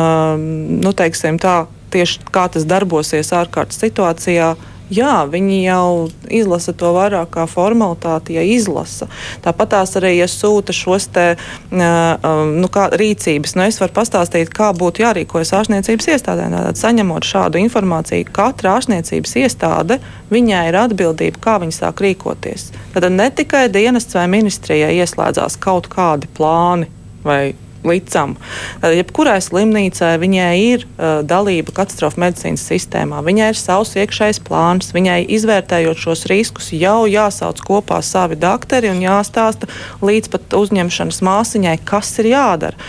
[0.59, 4.53] nu, teiksim tā, tieši kā tas darbosies ārkārtas situācijā.
[4.91, 9.07] Jā, viņi jau izlasa to vairāk kā formalitāti, ja izlasa.
[9.43, 11.25] Tāpat tās arī, ja sūta šos te,
[11.71, 16.49] nu, kā, rīcības, nu, es varu pastāstīt, kā būtu jārīkojas ārstniecības iestādē.
[16.53, 19.99] Tātad, saņemot šādu informāciju, katra ārstniecības iestāde,
[20.33, 22.71] viņai ir atbildība, kā viņi sāk rīkoties.
[22.93, 26.91] Tad ne tikai dienests vai ministrijai ieslēdzās kaut kādi plāni
[27.23, 27.53] vai
[27.87, 28.35] licam.
[28.81, 33.21] Tad, jebkurai slimnīcai viņai ir uh, dalība katastrofu medicīnas sistēmā.
[33.25, 39.01] Viņai ir savs iekšējs plāns, viņai izvērtējot šos riskus, jau jāsauc kopā savi doktori un
[39.03, 39.69] jāstāsta
[40.03, 42.79] līdz pat uzņemšanas māsiņai, kas ir jādara.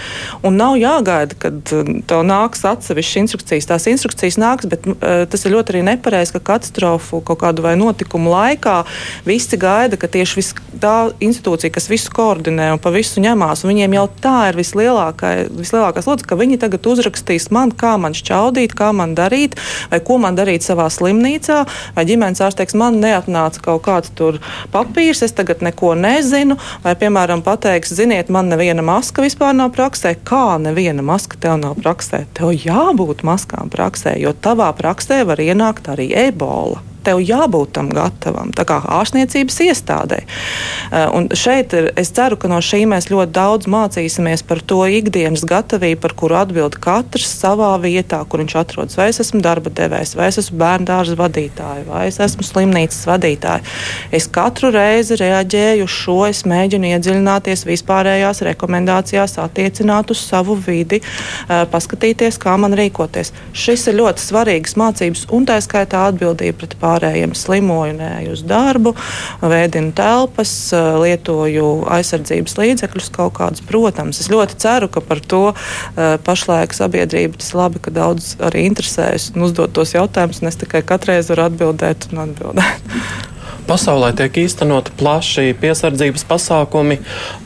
[0.47, 3.69] Un nav jāgaida, kad tev nāks atsevišķas instrukcijas.
[3.71, 7.75] Tās instrukcijas nāks, bet uh, tas ir ļoti arī nepareizi, ka katastrofu kaut kādu vai
[7.81, 8.81] notikumu laikā
[9.27, 13.73] visi gaida, ka tieši vis, tā institūcija, kas visu koordinē un pa visu ņemās, un
[13.75, 18.77] viņiem jau tā ir vislielākā vislielākā slodze, ka viņi tagad uzrakstīs man, kā man šķaudīt,
[18.77, 19.57] kā man darīt,
[19.91, 21.61] vai ko man darīt savā slimnīcā,
[21.97, 24.41] vai ģimenes ārsts teiks, man neatnāca kaut kāds tur
[24.75, 30.17] papīrs, es tagad neko nezinu, vai, piemēram, pateiks, ziniet, man neviena maska vispār nav praksē,
[30.25, 32.25] kā neviena maska tev nav praksē.
[32.37, 38.53] Tev jābūt maskām praksē, jo tavā praksē var ienākt arī ebola tev jābūt tam gatavam,
[38.57, 40.21] tā kā ārstniecības iestādē.
[40.25, 44.83] Eh, un šeit ir, es ceru, ka no šī mēs ļoti daudz mācīsimies par to
[44.89, 48.99] ikdienas gatavību, par kuru atbild katrs savā vietā, kur viņš atrodas.
[48.99, 53.03] Vai es esmu darba devējs, vai es esmu bērnu dārza vadītāja, vai es esmu slimnīcas
[53.11, 53.65] vadītāja.
[54.15, 61.01] Es katru reizi reaģēju uz šo, es mēģinu iedziļināties vispārējās rekomendācijās, attiecināt uz savu vidi,
[61.01, 63.33] eh, paskatīties, kā man rīkoties.
[63.53, 68.45] Šis ir ļoti svarīgs mācības un tā skaitā atbildība pret pārējiem pārējiem slimoju, neeju uz
[68.47, 68.95] darbu,
[69.43, 73.65] vēdinu telpas, lietoju aizsardzības līdzekļus kaut kādus.
[73.67, 75.45] Protams, es ļoti ceru, ka par to
[76.27, 80.85] pašlaik sabiedrība tas labi, ka daudz arī interesējas un uzdot tos jautājumus, un es tikai
[80.87, 82.91] katreiz varu atbildēt un atbildēt.
[83.65, 86.99] Pasaulē tiek īstenoti plaši piesardzības pasākumi,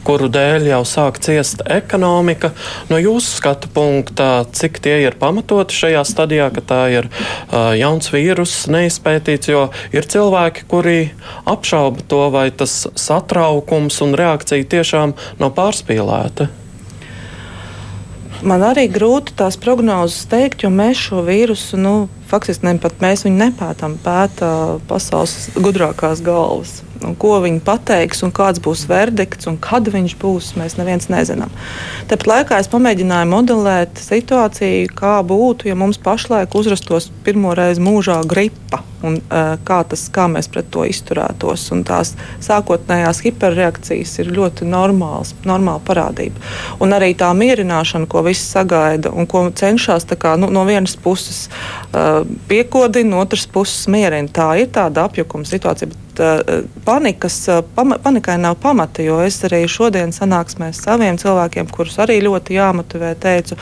[0.07, 2.51] kuru dēļ jau sāk ciest ekonomika.
[2.91, 8.11] No jūsu skatu punkta, cik tie ir pamatoti šajā stadijā, ka tā ir uh, jauns
[8.11, 11.01] vīrus, neizpētīts, jo ir cilvēki, kuri
[11.47, 16.51] apšauba to, vai tas satraukums un reakcija tiešām nav pārspīlēta.
[18.39, 21.95] Man arī grūti tās prognozes teikt, jo mēs šo vīrusu, nu,
[22.31, 24.51] faktiski ne pat mēs viņu nepētām, pēta
[24.87, 26.77] pasaules gudrākās galvas.
[27.03, 31.51] Un ko viņi pateiks, un kāds būs verdikts, un kad viņš būs, mēs neviens nezinām.
[32.11, 38.21] Tāpat laikā es pamēģināju modelēt situāciju, kā būtu, ja mums pašlaik uzrastos pirmo reizi mūžā
[38.31, 41.69] gripa un uh, kā, tas, kā mēs pret to izturētos.
[41.75, 46.43] Un tās sākotnējās hiperreakcijas ir ļoti normāls, normāla parādība.
[46.83, 51.47] Un arī tā mierināšana, ko visi sagaida un ko cenšas kā, nu, no vienas puses
[51.49, 54.29] uh, piekodina, no otras puses mierina.
[54.29, 55.93] Tā ir tāda apjukuma situācija.
[55.93, 57.39] Bet, uh, panikas,
[57.77, 63.15] pama, panikai nav pamata, jo es arī šodien sanāksmē saviem cilvēkiem, kurus arī ļoti jāmotivē,
[63.21, 63.59] teicu,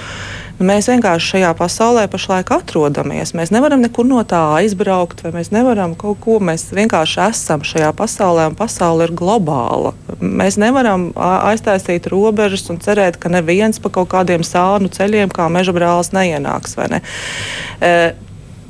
[0.57, 3.35] Nu, mēs vienkārši šajā pasaulē pašlaik atrodamies.
[3.37, 6.39] Mēs nevaram nekur no tā aizbraukt, vai mēs nevaram kaut ko.
[6.41, 9.93] Mēs vienkārši esam šajā pasaulē, un pasaule ir globāla.
[10.17, 15.77] Mēs nevaram aiztaisīt robežas un cerēt, ka neviens pa kaut kādiem sānu ceļiem, kā meža
[15.77, 16.79] brālis, neienāks.
[16.89, 17.03] Ne?
[17.85, 17.93] E,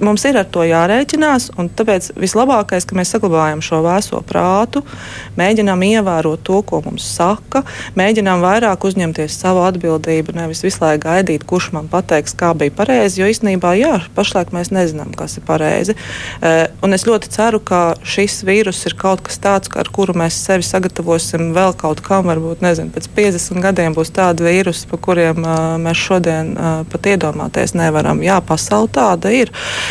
[0.01, 4.83] mums ir ar to jārēķinās, un tāpēc vislabākais, ka mēs saglabājam šo vēso prātu,
[5.39, 7.63] mēģinām ievērot to, ko mums saka,
[7.99, 13.21] mēģinām vairāk uzņemties savu atbildību, nevis visu laiku gaidīt, kurš man pateiks, kā bija pareizi,
[13.23, 15.97] jo īstenībā, jā, pašlaik mēs nezinām, kas ir pareizi.
[16.41, 20.39] Uh, un es ļoti ceru, ka šis vīrus ir kaut kas tāds, ar kuru mēs
[20.47, 25.43] sevi sagatavosim vēl kaut kam, varbūt, nezinu, pēc 50 gadiem būs tādi vīrusi, pa kuriem
[25.45, 28.21] uh, mēs šodien uh, pat iedomāties nevaram.
[28.25, 29.53] Jā, pasaule tāda ir.
[29.53, 29.86] Uh,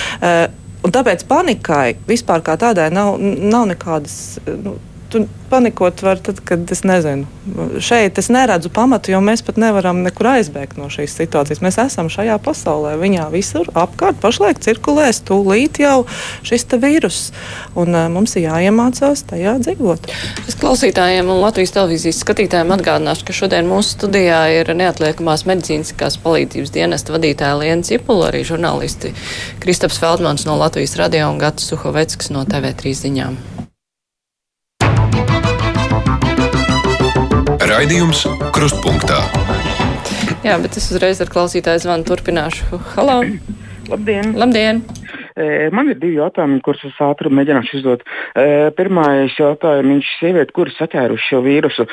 [0.86, 4.38] un tāpēc panikai vispār kā tādai nav, nav nekādas.
[4.46, 4.78] Nu,
[5.16, 7.26] tu panikot var tad, kad es nezinu.
[7.80, 11.62] Šeit es neredzu pamatu, jo mēs pat nevaram nekur aizbēgt no šīs situācijas.
[11.64, 16.04] Mēs esam šajā pasaulē, viņā visur apkārt pašlaik cirkulēs tūlīt jau
[16.44, 17.22] šis vīrus.
[17.80, 20.12] Un uh, mums ir jāiemācās tajā dzīvot.
[20.50, 26.76] Es klausītājiem un Latvijas televīzijas skatītājiem atgādināšu, ka šodien mūsu studijā ir neatliekamās medicīniskās palīdzības
[26.76, 29.16] dienesta vadītāja Liena Cipula, arī žurnālisti
[29.64, 33.55] Kristaps Feldmans no Latvijas radio un Gats Suhovecks no TV3 ziņām.
[37.76, 38.22] Raidījums
[38.56, 39.18] Krustpunktā.
[40.46, 42.78] Jā, bet es uzreiz ar klausītāju zvanu turpināšu.
[42.94, 43.18] Halo!
[43.92, 44.32] Labdien!
[44.40, 44.80] Labdien.
[45.36, 48.04] Man ir divi jautājumi, kurus es ātri mēģināšu uzdot.
[48.78, 51.86] Pirmais jautājums- sieviete, kuras saķēruši šo vīrusu,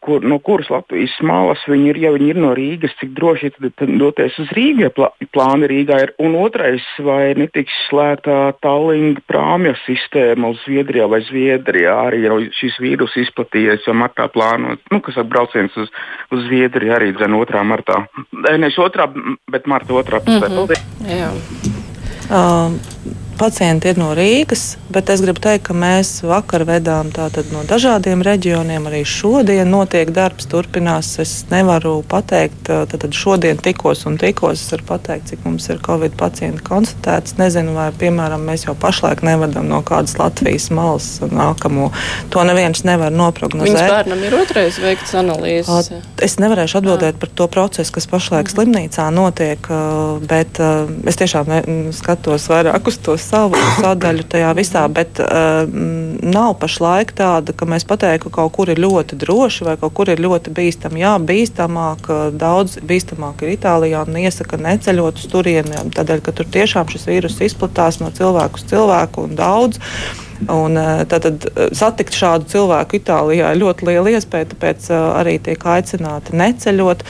[0.00, 3.72] kur, no kuras Latvijas malas viņi ir, ja viņi ir no Rīgas, cik droši tad,
[3.76, 4.92] tad doties uz Rīgā,
[5.34, 6.12] plāni Rīgā ir.
[6.22, 12.78] Un otrais, vai netiks slēgtā Tallinga prāmja sistēma uz Zviedrijā vai Zviedrijā arī jau šis
[12.78, 15.90] vīrus izplatījies, jo martā plānot, nu, kas ir brauciens uz,
[16.30, 17.64] uz Zviedriju arī dzen 2.
[17.66, 18.06] martā.
[18.46, 19.10] Nevis 2.
[19.50, 20.22] bet marta 2.
[20.22, 20.48] pusē.
[20.48, 21.85] Mm -hmm.
[22.30, 22.80] Um,
[23.38, 27.10] pacienti ir no Rīgas, bet es gribu teikt, ka mēs vakar vedām
[27.52, 28.88] no dažādiem reģioniem.
[28.88, 31.12] Arī šodien notiek darbs, turpinās.
[31.22, 34.62] Es nevaru pateikt, tad šodien tikos un tikos.
[34.64, 37.36] Es varu pateikt, cik mums ir Covid pacienti konstatēts.
[37.40, 41.90] Nezinu, vai piemēram mēs jau pašlaik nevedam no kādas Latvijas malas nākamo.
[42.34, 43.72] To neviens nevar noprognozēt.
[43.74, 45.92] Viņas bērnam ir otrais veikts analīzes.
[46.22, 48.54] Es nevarēšu atbildēt par to procesu, kas pašlaik mhm.
[48.56, 49.70] slimnīcā notiek,
[50.26, 50.60] bet
[51.06, 55.66] es tiešām skatos vairāk uz tos savu sadaļu tajā visā, bet uh,
[56.22, 60.10] nav pašlaik tāda, ka mēs pateiktu, ka kaut kur ir ļoti droši vai kaut kur
[60.12, 61.02] ir ļoti bīstami.
[61.02, 66.90] Jā, bīstamāk, daudz bīstamāk ir Itālijā un iesaka neceļot uz turieni, tādēļ, ka tur tiešām
[66.92, 69.82] šis vīrus izplatās no cilvēku uz cilvēku un daudz.
[70.52, 70.76] Un,
[71.08, 71.46] tātad,
[71.76, 77.04] satikt šādu cilvēku Itālijā ir ļoti liela iespēja, tāpēc arī tiek aicināti neceļot.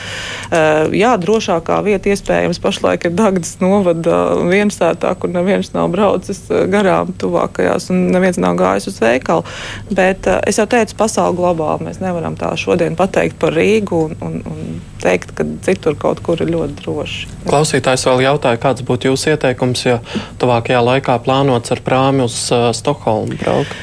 [0.95, 7.91] Jā, drošākā vieta iespējams pašlaik ir Dagdas novada viensētā, kur neviens nav braucis garām tuvākajās
[7.93, 9.45] un neviens nav gājis uz veikalu.
[9.91, 14.39] Bet es jau teicu, pasauli globāli mēs nevaram tā šodien pateikt par Rīgu un, un,
[14.47, 17.27] un teikt, ka citur kaut kur ir ļoti droši.
[17.47, 19.99] Klausītājs vēl jautāja, kāds būtu jūsu ieteikums, ja
[20.41, 23.16] tuvākajā laikā plānots ar prāmi uz uh, Stokholmu?
[23.17, 23.73] Stokholmu braukt?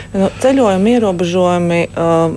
[0.43, 1.81] Ceļojuma ierobežojumi.
[1.95, 2.37] Uh,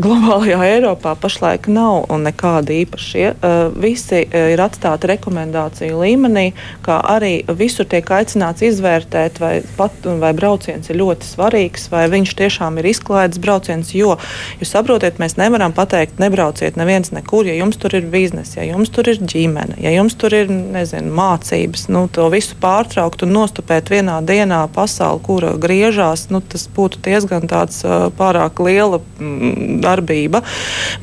[0.00, 3.26] globālajā Eiropā pašlaik nav nekādi īpašie.
[3.36, 6.50] Uh, visi uh, ir atstāti rekomendāciju līmenī,
[6.84, 12.34] kā arī visur tiek aicināts izvērtēt, vai, pat, vai brauciens ir ļoti svarīgs, vai viņš
[12.38, 13.92] tiešām ir izklaides brauciens.
[13.96, 14.16] Jo,
[14.60, 18.92] jūs saprotiet, mēs nevaram pateikt, nebrauciet neviens nekur, ja jums tur ir biznesa, ja jums
[18.94, 23.92] tur ir ģimene, ja jums tur ir nezinu, mācības, nu, to visu pārtraukt un nostupēt
[23.92, 29.02] vienā dienā pasauli, kura griežās, nu, tas būtu diezgan tāds uh, pārāk liela.
[29.20, 30.44] Mm, darbība.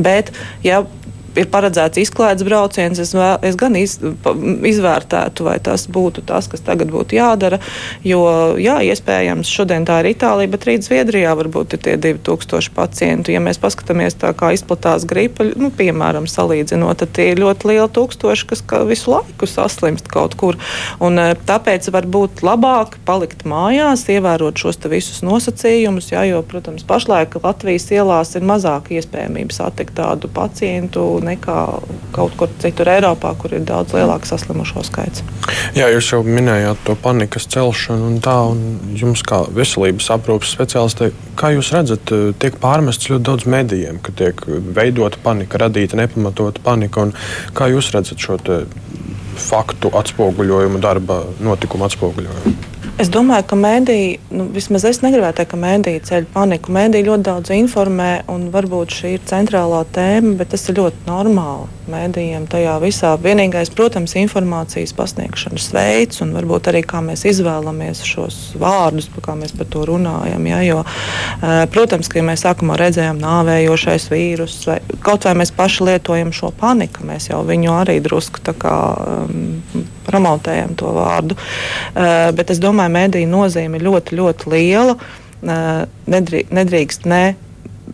[0.02, 0.34] Bet,
[0.66, 0.82] ja
[1.38, 6.64] ir paredzēts izklaides brauciens, es, vēl, es gan iz, izvērtētu, vai tas būtu tas, kas
[6.66, 7.60] tagad būtu jādara.
[8.06, 8.24] Jo,
[8.62, 13.34] jā, iespējams, šodien tā ir Itālija, bet rīt Zviedrijā varbūt ir tie 2000 pacientu.
[13.34, 17.90] Ja mēs paskatāmies tā, kā izplatās gripa, nu, piemēram, salīdzinot, tad tie ir ļoti lieli
[17.94, 20.58] tūkstoši, kas visu laiku saslimst kaut kur.
[21.04, 27.36] Un, e, tāpēc varbūt labāk palikt mājās, ievērot šos visus nosacījumus, jā, jo, protams, pašlaik
[27.44, 31.58] Latvijas ielās ir mazāk iespējamība satikt tādu pacientu nekā
[32.16, 35.24] kaut kur citur Eiropā, kur ir daudz lielāks saslimušo skaits.
[35.78, 41.12] Jā, jūs jau minējāt to panikas celšanu un tā, un jums kā veselības aprūpas speciālistei,
[41.40, 47.08] kā jūs redzat, tiek pārmests ļoti daudz medijiem, ka tiek veidota panika, radīta nepamatota panika,
[47.08, 47.14] un
[47.58, 48.40] kā jūs redzat šo
[49.38, 52.77] faktu atspoguļojumu, darba notikumu atspoguļojumu?
[52.98, 56.72] Es domāju, ka mēdīji, nu, vismaz es negribētu teikt, ka mēdīji ceļ paniku.
[56.74, 61.68] Mēdīji ļoti daudz informē, un varbūt šī ir centrālā tēma, bet tas ir ļoti normāli
[61.92, 63.12] mēdījiem tajā visā.
[63.22, 69.54] Vienīgais, protams, informācijas pasniegšanas veids, un varbūt arī kā mēs izvēlamies šos vārdus, kā mēs
[69.60, 70.48] par to runājam.
[70.50, 70.80] Ja, jo,
[71.74, 76.50] protams, ka ja mēs sākumā redzējām nāvējošais vīrus, vai kaut vai mēs paši lietojam šo
[76.58, 78.80] paniku, mēs jau viņu arī drusku tā kā.
[79.30, 81.38] Um, promotējam to vārdu.
[81.38, 84.98] Uh, bet es domāju, mēdīņu nozīme ir ļoti, ļoti liela.
[85.38, 87.36] Uh, nedrīkst ne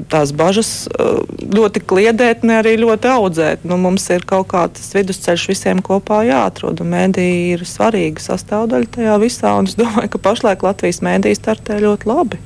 [0.09, 1.21] tās bažas uh,
[1.53, 3.67] ļoti kliedēt, ne arī ļoti audzēt.
[3.67, 9.19] Nu, mums ir kaut kāds vidusceļš visiem kopā jāatrod, un mēdīja ir svarīga sastāvdaļa tajā
[9.23, 9.53] visā.
[9.67, 12.41] Es domāju, ka pašlaik Latvijas mēdīja startē ļoti labi.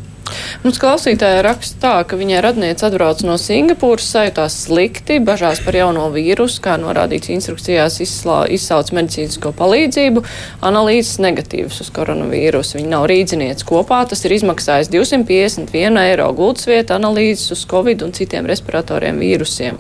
[0.64, 6.08] Mums klausītāja raksta tā, ka viņai radniece atbrauc no Singapūras, sajūtās slikti, bažās par jauno
[6.14, 10.24] vīrusu, kā norādīts instrukcijās, izslā, izsauc medicīnisko palīdzību,
[10.68, 12.80] analīzes negatīvas uz koronavīrusu.
[12.80, 18.16] Viņa nav rīdziniece kopā, tas ir izmaksājis 251 eiro gultas vieta analīzes uz covid un
[18.18, 19.80] citiem respiratoriem vīrusiem.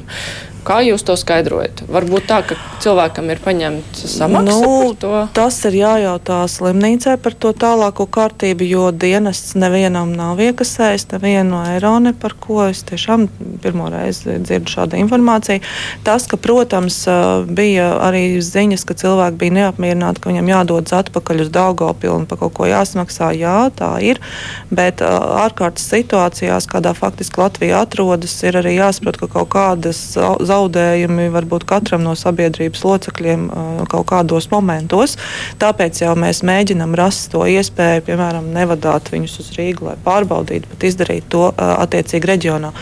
[0.68, 1.86] Kā jūs to skaidrojat?
[1.88, 5.12] Varbūt tā, ka cilvēkam ir paņemta samaksa nu, par to?
[5.38, 11.94] Tas ir jājautā slimnīcai par to tālāko kārtību, jo dienests nevienam nav iekasējis nevienu eiro,
[12.04, 13.30] ne par ko es tiešām
[13.64, 15.64] pirmo reizi dzirdu šādu informāciju.
[16.04, 17.00] Tas, ka, protams,
[17.48, 22.42] bija arī ziņas, ka cilvēki bija neapmierināti, ka viņam jādodas atpakaļ uz Daugopilu un par
[22.44, 24.20] kaut ko jāsmaksā, jā, tā ir,
[24.68, 31.30] bet ārkārtas situācijās, kādā faktiski Latvija atrodas, ir arī jāsaprot, ka kaut kādas zaudējumas zaudējumi
[31.34, 33.48] varbūt katram no sabiedrības locekļiem
[33.92, 35.18] kaut kādos momentos.
[35.62, 40.88] Tāpēc jau mēs mēģinam rast to iespēju, piemēram, nevadāt viņus uz Rīgu, lai pārbaudītu, bet
[40.90, 42.74] izdarīt to attiecīgi reģionā.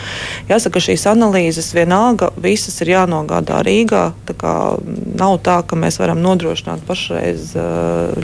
[0.50, 4.04] Jāsaka, šīs analīzes vienalga visas ir jānogādā Rīgā.
[4.26, 4.56] Tā
[5.16, 7.54] nav tā, ka mēs varam nodrošināt pašreiz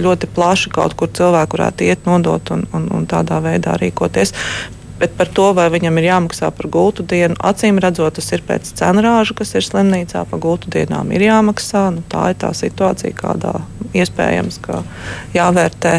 [0.03, 4.35] ļoti plaši kaut kur cilvēku varētu iet nodot un, un, un tādā veidā rīkoties.
[5.03, 8.69] Bet par to, vai viņam ir jāmaksā par gultu dienu, acīm redzot, tas ir pēc
[8.79, 10.23] cenrāža, kas ir slimnīcā.
[10.31, 11.89] Par gultu dienām ir jāmaksā.
[11.97, 13.57] Nu, tā ir tā situācija, kādā
[13.99, 14.85] iespējams ka
[15.35, 15.97] jāvērtē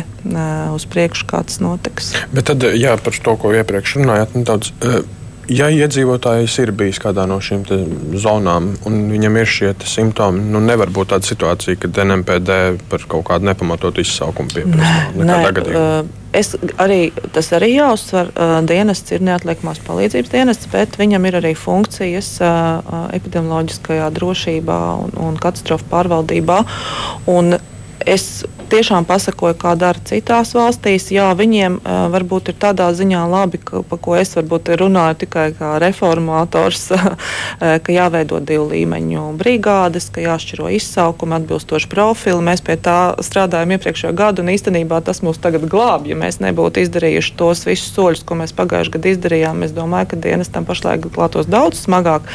[0.73, 2.13] uz priekšu, kā tas notiks.
[2.31, 4.71] Bet tad, jā, par to, ko iepriekš runājāt, nu, daudz,
[5.51, 7.65] Ja iedzīvotājs ir bijis kādā no šīm
[8.21, 12.59] zonām, un viņam ir šie simptomi, nu nevar būt tāda situācija, ka NMPD
[12.91, 15.01] par kaut kādu nepamatotu izsaukumu pieprasa.
[16.33, 18.31] Es arī, tas arī jāuzsver.
[18.33, 25.13] Uh, dienests ir neatliekamās palīdzības dienests, bet viņam ir arī funkcijas uh, epidemioloģiskajā drošībā un,
[25.27, 26.63] un katastrofu pārvaldībā.
[27.35, 27.55] Un
[28.05, 31.11] Es tiešām pasakoju, kā dara citās valstīs.
[31.13, 35.47] Jā, viņiem uh, varbūt ir tādā ziņā labi, ka, pa ko es varbūt runāju tikai
[35.57, 36.87] kā reformators,
[37.85, 42.41] ka jāveido divu līmeņu brigādes, ka jāšķiro izsaukumi, atbilstoši profili.
[42.45, 46.13] Mēs pie tā strādājam iepriekšējo gadu, un īstenībā tas mūs tagad glābj.
[46.13, 50.21] Ja mēs nebūtu izdarījuši tos visus soļus, ko mēs pagājušajā gadā izdarījām, es domāju, ka
[50.25, 52.25] dienestam pašlaik klātos daudz smagāk.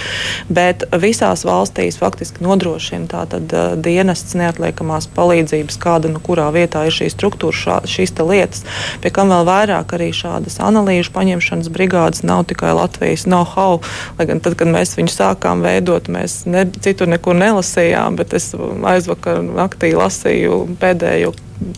[0.53, 7.11] Bet visās valstīs faktiski nodrošina tātad dienests neatliekamās palīdzības kāda nu kurā vietā ir šī
[7.15, 8.65] struktūra, šā, šīs lietas.
[9.03, 13.81] Pie kam vēl vairāk arī šādas analīžu paņemšanas brigādes nav tikai Latvijas know-how.
[14.19, 18.53] Lai gan tad, kad mēs viņu sākām veidot, mēs ne, citur nekur nelasījām, bet es
[18.55, 21.35] aizvakar naktī lasīju pēdējo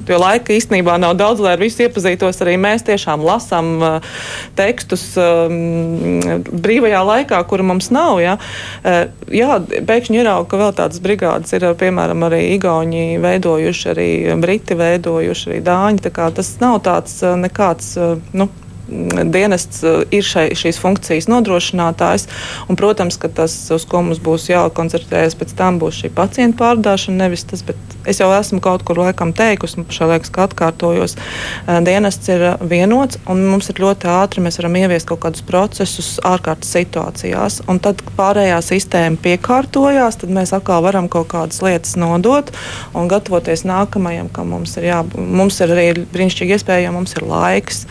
[0.09, 2.41] Jo laika īstenībā nav daudz, lai ar visu iepazītos.
[2.45, 4.17] Arī mēs tiešām lasām uh,
[4.59, 6.21] tekstus um,
[6.51, 8.21] brīvajā laikā, kura mums nav.
[8.21, 8.37] Ja?
[8.85, 14.09] Uh, jā, pēkšņi ierauga, ka vēl tādas brigādes ir piemēram arī Igauni veidojuši, arī
[14.43, 16.11] Briti veidojuši, arī Dāņi.
[16.37, 17.95] Tas nav tāds uh, nekāds.
[17.97, 18.51] Uh, nu,
[18.91, 22.27] dienests uh, ir šai, šīs funkcijas nodrošinātājs.
[22.69, 27.27] Un, protams, ka tas, uz ko mums būs jākoncentrējas pēc tam, būs šī pacienta pārdāšana,
[27.27, 27.79] nevis tas, bet
[28.09, 32.47] es jau esmu kaut kur laikam teikusi, un pašā laikā, kad atkārtojos, uh, dienests ir
[32.71, 37.81] vienots, un mums ir ļoti ātri, mēs varam ieviest kaut kādus procesus ārkārtas situācijās, un
[37.83, 42.51] tad pārējā sistēma piekārtojās, tad mēs atkal varam kaut kādas lietas nodot
[42.97, 45.29] un gatavoties nākamajam, kam mums ir jābūt.
[45.41, 47.85] Mums ir arī brīnišķīgi iespēja, jo mums ir laiks.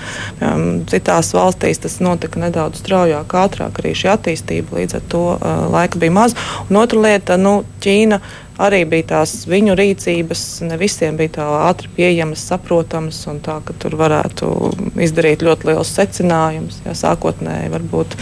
[0.43, 5.65] Um, Citās valstīs tas notika nedaudz straujāk, ātrāk arī šī attīstība, līdz ar to uh,
[5.69, 6.37] laika bija maz.
[6.69, 8.19] Un otra lieta, nu, Ķīna
[8.59, 13.75] arī bija tās viņu rīcības, ne visiem bija tā ātri pieejamas, saprotamas, un tā, ka
[13.79, 14.51] tur varētu
[14.99, 18.17] izdarīt ļoti liels secinājums, ja sākotnēji varbūt.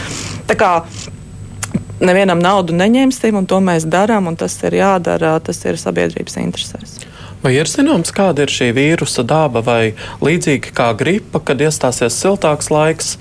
[0.50, 0.72] Tā kā
[2.00, 7.00] nevienam naudu neņemsim, un to mēs darām, un tas ir jādara, tas ir sabiedrības interesēs.
[7.44, 9.94] Vai ir zināms, kāda ir šī vīrusa daba, vai
[10.26, 13.16] līdzīgi kā gripa, kad iestāsies siltāks laiks,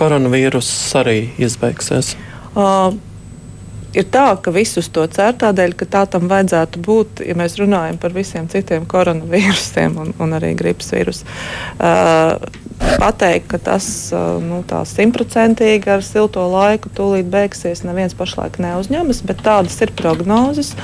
[0.00, 2.12] koronavīruss arī izbeigsies?
[2.52, 2.92] Uh,
[3.96, 7.96] ir tā, ka visus to cer tādēļ, ka tā tam vajadzētu būt, ja mēs runājam
[8.02, 11.24] par visiem citiem koronavīrusiem un, un arī gripas vīrusu.
[11.78, 12.36] Uh,
[13.00, 13.86] pateikt, ka tas
[14.44, 14.60] nu,
[14.90, 20.74] simtprocentīgi ar silto laiku tūlīt beigsies, neviens pašlaik neuzņemas, bet tādas ir prognozes.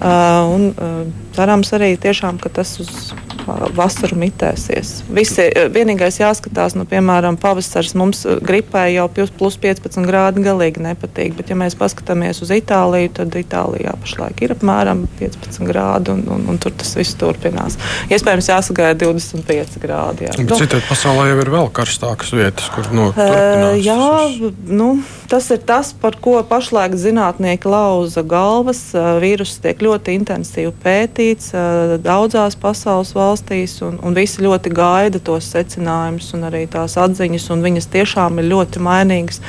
[0.00, 3.12] Uh, un, uh, cerams arī tiešām, ka tas uz
[3.46, 5.04] vasaru mitēsies.
[5.12, 11.52] Visi, vienīgais jāskatās, nu, piemēram, pavasars mums gripai jau plus 15 grādi galīgi nepatīk, bet
[11.52, 16.58] ja mēs paskatāmies uz Itāliju, tad Itālijā pašlaik ir apmēram 15 grādi un, un, un
[16.62, 17.78] tur tas viss turpinās.
[18.10, 20.26] Iespējams, jāsagaida 25 grādi.
[20.26, 20.34] Jā.
[20.42, 23.78] Nu, Citādi pasaulē jau ir vēl karstākas vietas, kur no, turpinās.
[23.86, 24.90] Jā, nu,
[25.30, 28.82] tas ir tas, par ko pašlaik zinātnieki lauza galvas.
[29.22, 35.48] Vīruss tiek ļoti intensīvi pētīts pētīts daudzās pasaules valstīs, un, un visi ļoti gaida tos
[35.50, 39.40] secinājumus un arī tās atziņas, un viņas tiešām ir ļoti mainīgas.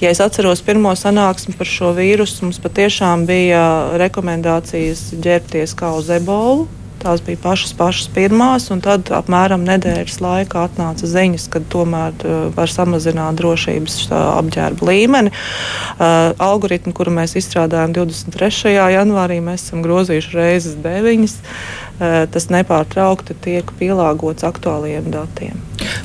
[0.00, 3.64] Ja es atceros pirmo sanāksmi par šo vīrusu, mums patiešām bija
[4.00, 6.68] rekomendācijas ģērbties kā uz ebolu.
[7.02, 12.44] Tās bija pašas, pašas pirmās, un tad apmēram nedēļas laikā atnāca ziņas, ka tomēr uh,
[12.54, 15.32] var samazināt drošības uh, apģērba līmeni.
[15.32, 18.76] Uh, algoritmu, kuru mēs izstrādājām 23.
[18.94, 21.34] janvārī, mēs esam grozījuši reizes deviņas.
[21.42, 25.58] Uh, tas nepārtraukti tiek pielāgots aktuāliem datiem.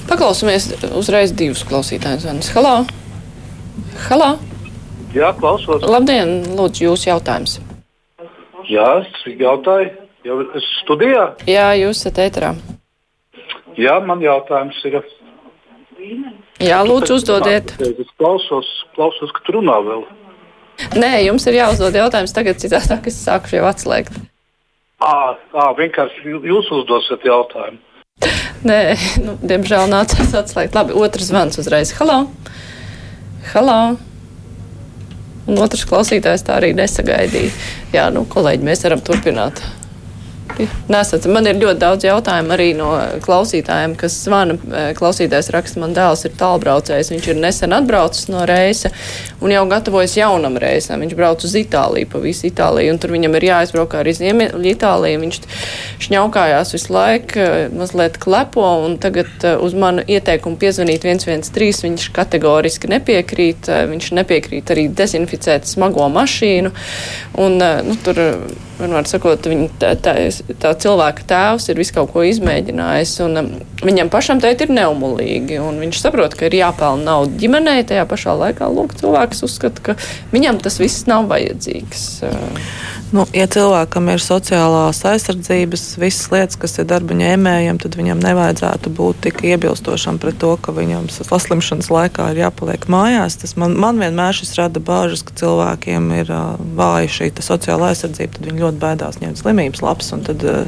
[0.09, 2.49] Paklausāmies uzreiz divus klausītājus zvanus.
[2.57, 2.75] Halo!
[4.07, 4.33] Halo!
[5.13, 5.85] Jā, klausos.
[5.85, 7.59] Labdien, lūdzu, jūsu jautājums.
[8.67, 10.06] Jā, es jautāju.
[10.27, 10.41] Jau
[10.81, 11.23] studijā?
[11.47, 12.51] Jā, jūs esat ēterā.
[13.79, 14.97] Jā, man jautājums ir.
[16.59, 17.71] Jā, lūdzu, uzdodiet.
[17.79, 18.67] Es klausos,
[18.97, 20.03] klausos, ka tu runā vēl.
[20.99, 24.17] Nē, jums ir jāuzdod jautājums tagad, citādi es sāku jau atslēgt.
[24.97, 27.79] Ā, ā, vienkārši jūs uzdosiet jautājumu.
[28.67, 28.81] Nē,
[29.23, 30.75] nu, diemžēl nācās atslēgt.
[30.75, 31.93] Labi, otrs zvans uzreiz.
[32.01, 32.25] Halo!
[33.53, 33.79] Halo!
[35.47, 37.53] Un otrs klausītājs tā arī nesagaidīja.
[37.95, 39.61] Jā, nu, kolēģi, mēs varam turpināt.
[40.89, 41.25] Nesat.
[41.29, 42.89] Man ir ļoti daudz jautājumu arī no
[43.23, 44.57] klausītājiem, kas zvana.
[44.71, 47.11] Eh, klausītājs raksta, man dēls ir tālbraucējs.
[47.13, 48.91] Viņš ir nesen atbraucis no reisa
[49.41, 51.03] un jau gatavojas jaunam reisam.
[51.03, 55.21] Viņš brauc uz Itāliju, pa visu Itāliju, un tur viņam ir jāizbrauk arī Ziemeļu Itāliju.
[55.25, 55.41] Viņš
[56.07, 62.09] šņaukājās visu laiku, eh, mazliet klepo, un tagad eh, uz manu ieteikumu piezvanīt 113 viņš
[62.15, 63.69] kategoriski nepiekrīt.
[63.91, 66.71] Viņš nepiekrīt arī dezinficēt smago mašīnu.
[67.37, 68.17] Un, nu, tur,
[68.77, 73.49] vienmēr sakot, viņa tā, tā, cilvēka tēvs ir visu kaut ko izmēģinājis, un um,
[73.85, 78.37] viņam pašam teikt ir neumulīgi, un viņš saprot, ka ir jāpelna nauda ģimenei, tajā pašā
[78.37, 79.97] laikā, lūk, cilvēks uzskata, ka
[80.33, 82.05] viņam tas viss nav vajadzīgs.
[83.07, 88.91] Nu, ja cilvēkam ir sociālās aizsardzības, visas lietas, kas ir darba ņēmējiem, tad viņam nevajadzētu
[88.97, 93.39] būt tik iebilstošam pret to, ka viņam saslimšanas laikā ir jāpaliek mājās.
[93.39, 98.35] Tas man, man vienmēr šis rada bāžas, ka cilvēkiem ir uh, vāja šī sociālā aizsardzība,
[98.35, 100.67] tad viņi ļoti baidās ņemt slimības lapas, un tad uh,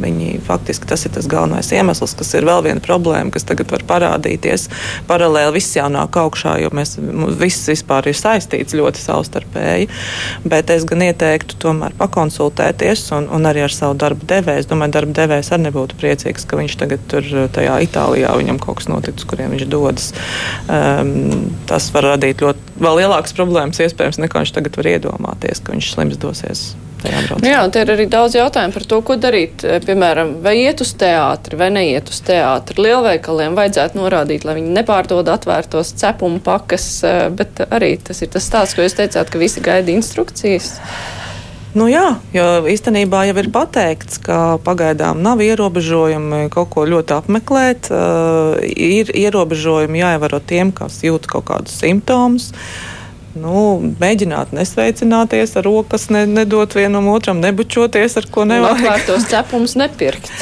[0.00, 3.82] viņi faktiski tas ir tas galvenais iemesls, kas ir vēl viena problēma, kas tagad var
[3.90, 4.68] parādīties.
[5.10, 6.96] Paralēli viss jau nāk augšā, jo mēs
[7.42, 9.90] viss vispār ir saistīts ļoti savstarpēji.
[10.46, 14.60] Bet es gan ieteiktu tomēr tomēr pakonsultēties un, un arī ar savu darba devēju.
[14.60, 17.24] Es domāju, darba devējs arī nebūtu priecīgs, ka viņš tagad tur
[17.54, 20.12] tajā Itālijā viņam kaut kas noticis, kuriem viņš dodas.
[20.68, 25.76] Um, tas var radīt ļoti vēl lielākas problēmas, iespējams, nekā viņš tagad var iedomāties, ka
[25.76, 26.70] viņš slims dosies
[27.00, 29.62] Nu jā, un te ir arī daudz jautājumu par to, ko darīt.
[29.64, 32.76] Eh, piemēram, vai iet uz teātri vai neiet uz teātri.
[32.84, 38.44] Lielveikaliem vajadzētu norādīt, lai viņi nepārdod atvērtos cepumu pakas, eh, bet arī tas ir tas
[38.44, 40.74] stāsts, ko jūs teicāt, ka visi gaida instrukcijas.
[41.74, 47.90] Nu jā, jo īstenībā jau ir pateikts, ka pagaidām nav ierobežojumi kaut ko ļoti apmeklēt.
[47.94, 52.50] Uh, ir ierobežojumi jāievēro tiem, kas jūt kaut kādus simptomus.
[53.38, 58.80] Nu, mēģināt nesveicināties ar rokas, ne, nedot vienam otram, nebučoties ar ko nevajag.
[58.80, 60.32] Atvērtos cepumus nepirkt.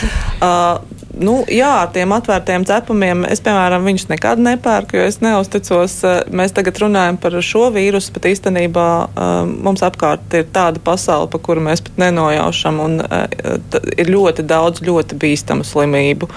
[0.41, 0.81] uh,
[1.23, 5.97] nu, jā, ar tiem atvērtiem cepumiem es, piemēram, viņus nekad nepērku, jo es neusticos.
[6.07, 9.31] Eh, mēs tagad runājam par šo vīrusu, bet īstenībā eh,
[9.67, 13.27] mums apkārt ir tāda pasaule, pa kuru mēs pat nenojaušam, un eh,
[13.99, 16.29] ir ļoti daudz ļoti bīstamu slimību.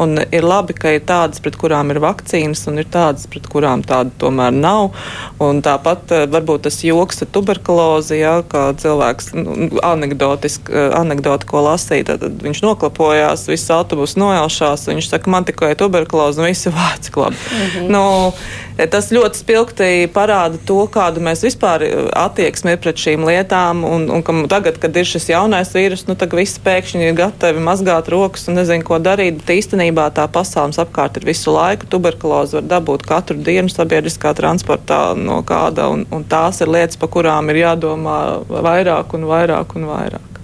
[0.00, 3.82] Un ir labi, ka ir tādas, pret kurām ir vakcīnas, un ir tādas, pret kurām
[3.86, 4.94] tāda tomēr nav.
[5.42, 12.16] Un tāpat varbūt tas joks ar tuberkulozi, ja, kā cilvēks nu, anekdotiski, anekdoti, ko lasīja,
[12.16, 14.88] tad viņš noklapojās, viss autobusu noelšās.
[14.90, 17.36] Viņš saka, man tikai tuberkuloze un visi vāci klabi.
[17.36, 17.90] Mm -hmm.
[17.94, 23.84] nu, tas ļoti spilgti parāda to, kādu mēs vispār attieksmi ir pret šīm lietām.
[23.84, 27.60] Un, un ka tagad, kad ir šis jaunais vīrus, nu tagad visi pēkšņi ir gatavi
[27.60, 29.40] mazgāt rokas un nezinu, ko darīt.
[29.40, 31.86] Bet īstenībā tā pasaules apkārt ir visu laiku.
[31.86, 37.06] Tuberkulozi var dabūt katru dienu sabiedriskā transportā no kāda, un, un tās ir lietas, pa
[37.06, 38.18] kurām ir jādomā
[38.48, 40.36] vairāk un vairāk un vairāk.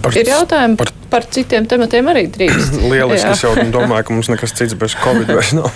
[0.00, 2.78] Par, ir jautājumi par, par citiem tematiem arī drīkst.
[2.92, 3.32] Lieliski.
[3.34, 5.70] es jau domāju, ka mums nekas cits bez Covid vairs nav.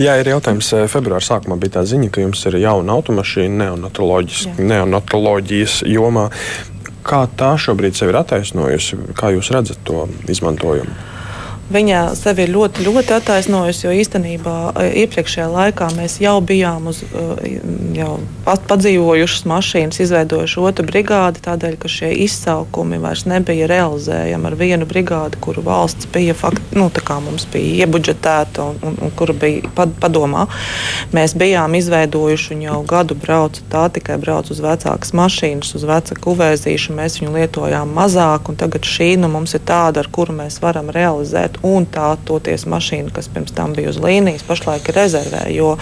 [0.00, 0.72] Jā, ir jautājums.
[0.76, 3.72] Eh, februāra sākumā bija tā ziņa, ka jums ir jauna automašīna
[4.58, 6.30] neonatoloģijas jomā.
[7.06, 8.98] Kā tā šobrīd sev ir attaisnojusi?
[9.18, 11.15] Kā jūs redzat to izmantojumu?
[11.66, 17.00] Viņa sevi ir ļoti, ļoti attaisnojusi, jo īstenībā e, iepriekšējā laikā mēs jau bijām uz
[17.02, 17.56] e,
[17.96, 18.12] jau
[18.46, 25.40] padzīvojušas mašīnas, izveidojuši otru brigādi, tādēļ, ka šie izsaukumi vairs nebija realizējami ar vienu brigādi,
[25.42, 26.86] kuru valsts bija, fakt, nu,
[27.24, 30.46] mums bija iebudžetēta un, un, un kura bija pad, padomā.
[31.16, 36.14] Mēs bijām izveidojuši un jau gadu braucu tā tikai brauc uz vecākas mašīnas, uz veca
[36.22, 40.60] kuvēzīšu, mēs viņu lietojām mazāk, un tagad šī nu mums ir tāda, ar kuru mēs
[40.62, 44.94] varam realizēt izmantot, un tā toties mašīna, kas pirms tam bija uz līnijas, pašlaik ir
[44.94, 45.46] rezervē.
[45.54, 45.76] Jo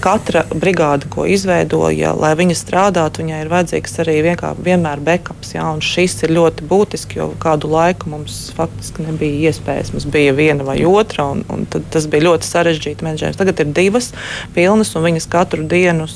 [0.00, 4.22] katra brigāde, ko izveidoja, lai viņa strādātu, viņai ir vajadzīgs arī
[4.58, 5.54] vienmēr backups.
[5.54, 9.92] Jā, šis ir ļoti būtiski, jo kādu laiku mums faktiski nebija iespējas.
[9.92, 13.40] Mums bija viena vai otra, un, un tas bija ļoti sarežģīti menedžējums.
[13.40, 14.12] Tagad ir divas
[14.54, 16.08] pilnas, un viņas katru dienu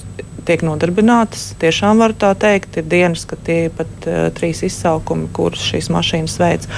[0.45, 1.53] tiek nodarbinātas.
[1.61, 5.91] Tiešām var tā teikt, ir dienas, kad tie ir pat uh, trīs izsaukumi, kurus šīs
[5.95, 6.71] mašīnas veids.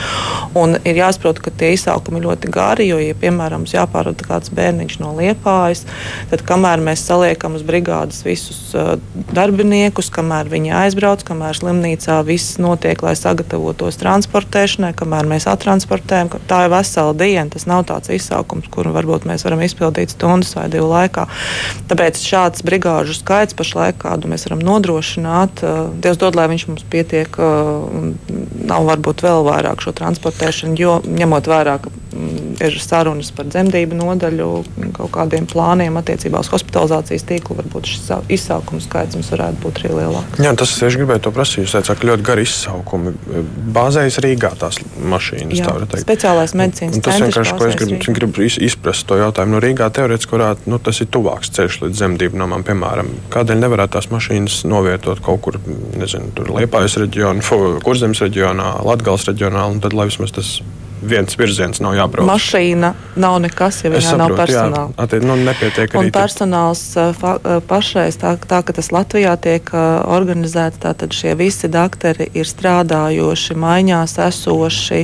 [0.58, 4.98] Un ir jāsaprot, ka tie izsaukumi ļoti gari, jo, ja piemēram mums jāpārvada kāds bērniņš
[5.02, 5.86] no liepājas,
[6.30, 8.96] tad kamēr mēs saliekam uz brigādes visus uh,
[9.36, 16.64] darbiniekus, kamēr viņi aizbrauc, kamēr slimnīcā viss notiek, lai sagatavotos transportēšanai, kamēr mēs attransportējam, tā
[16.66, 17.48] ir vesela diena.
[17.52, 21.26] Tas nav tāds izsaukums, kuru varbūt mēs varam izpildīt stundas vai divu laikā.
[21.90, 25.62] Tāpēc šāds brigāžu skaits pašlaik, kādu mēs varam nodrošināt.
[26.02, 27.38] Dievs dod, lai viņš mums pietiek,
[28.66, 31.92] nav varbūt vēl vairāk šo transportēšanu, jo ņemot vērā, ka
[32.62, 34.48] ir sarunas par dzemdību nodaļu,
[34.96, 39.92] kaut kādiem plāniem attiecībā uz hospitalizācijas tīklu, varbūt šis izsaukuma skaits mums varētu būt arī
[40.00, 40.42] lielāks.
[40.42, 41.64] Jā, tas es gribēju to prasīt.
[41.64, 43.14] Jūs teicāt, ka ļoti gari izsaukumi
[43.76, 44.80] bāzējas Rīgā tās
[45.12, 45.60] mašīnas.
[45.60, 47.06] Jā, speciālais medicīnas centrs.
[47.06, 49.56] Tas vienkārši, ko es gribu, gribu izprast to jautājumu.
[49.56, 53.96] No Rīgā teorētiski, kurā nu, tas ir tuvāks ceļš līdz dzemdību namām, piemēram, Kādēļ nevarētu
[53.96, 55.60] tās mašīnas novietot kaut kur,
[55.98, 57.44] nezinu, tur Liepājas reģionā,
[57.84, 60.56] Kurzemes reģionā, Latgales reģionā, un tad lai vismaz tas
[61.02, 62.28] viens virziens nav jābrauc.
[62.28, 64.88] Mašīna nav nekas, ja viņā nav personāla.
[64.90, 66.08] Jā, attiec, nu, nepietiek arī.
[66.08, 66.82] Un personāls
[67.18, 67.34] fa,
[67.68, 74.16] pašreiz, tā, tā ka tas Latvijā tiek organizēts, tātad šie visi dakteri ir strādājoši, maiņās
[74.26, 75.02] esoši,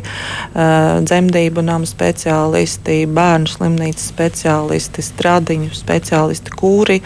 [1.04, 7.00] dzemdību nama speciālisti, bērnu slimnīcas speciālisti, stradiņu speciālisti, kuri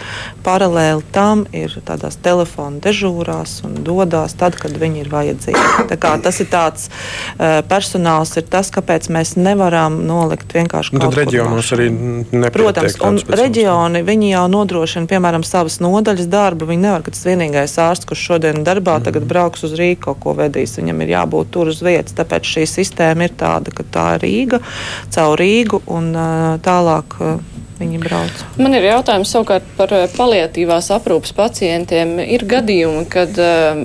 [0.47, 5.67] paralēli tam ir tādās telefona dežūrās un dodās tad, kad viņi ir vajadzīgi.
[5.91, 6.89] Tā kā tas ir tāds
[7.71, 11.23] personāls, ir tas, kāpēc mēs nevaram nolikt vienkārši nu, kaut ko tādu.
[11.25, 12.57] Reģionos arī nepietiek.
[12.57, 16.69] Protams, un reģioni viņi jau nodrošina, piemēram, savas nodaļas darbu.
[16.71, 19.09] Viņi nevar, ka tas vienīgais ārsts, kurš šodien darbā, mm.
[19.09, 20.77] tagad brauks uz Rīgu, kaut ko vedīs.
[20.81, 22.17] Viņam ir jābūt tur uz vietas.
[22.19, 24.63] Tāpēc šī sistēma ir tāda, ka tā ir Rīga,
[25.17, 26.13] caur Rīgu un
[26.67, 27.21] tālāk
[27.81, 28.43] viņi brauc.
[28.61, 32.17] Man ir jautājums savukārt par eh, paliatīvās aprūpas pacientiem.
[32.23, 33.83] Ir gadījumi, kad um,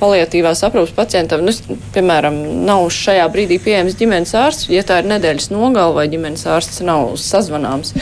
[0.00, 1.54] paliatīvās aprūpas pacientam, nu,
[1.94, 6.82] piemēram, nav šajā brīdī pieejams ģimenes ārsts, ja tā ir nedēļas nogala vai ģimenes ārsts
[6.86, 7.94] nav sazvanāms.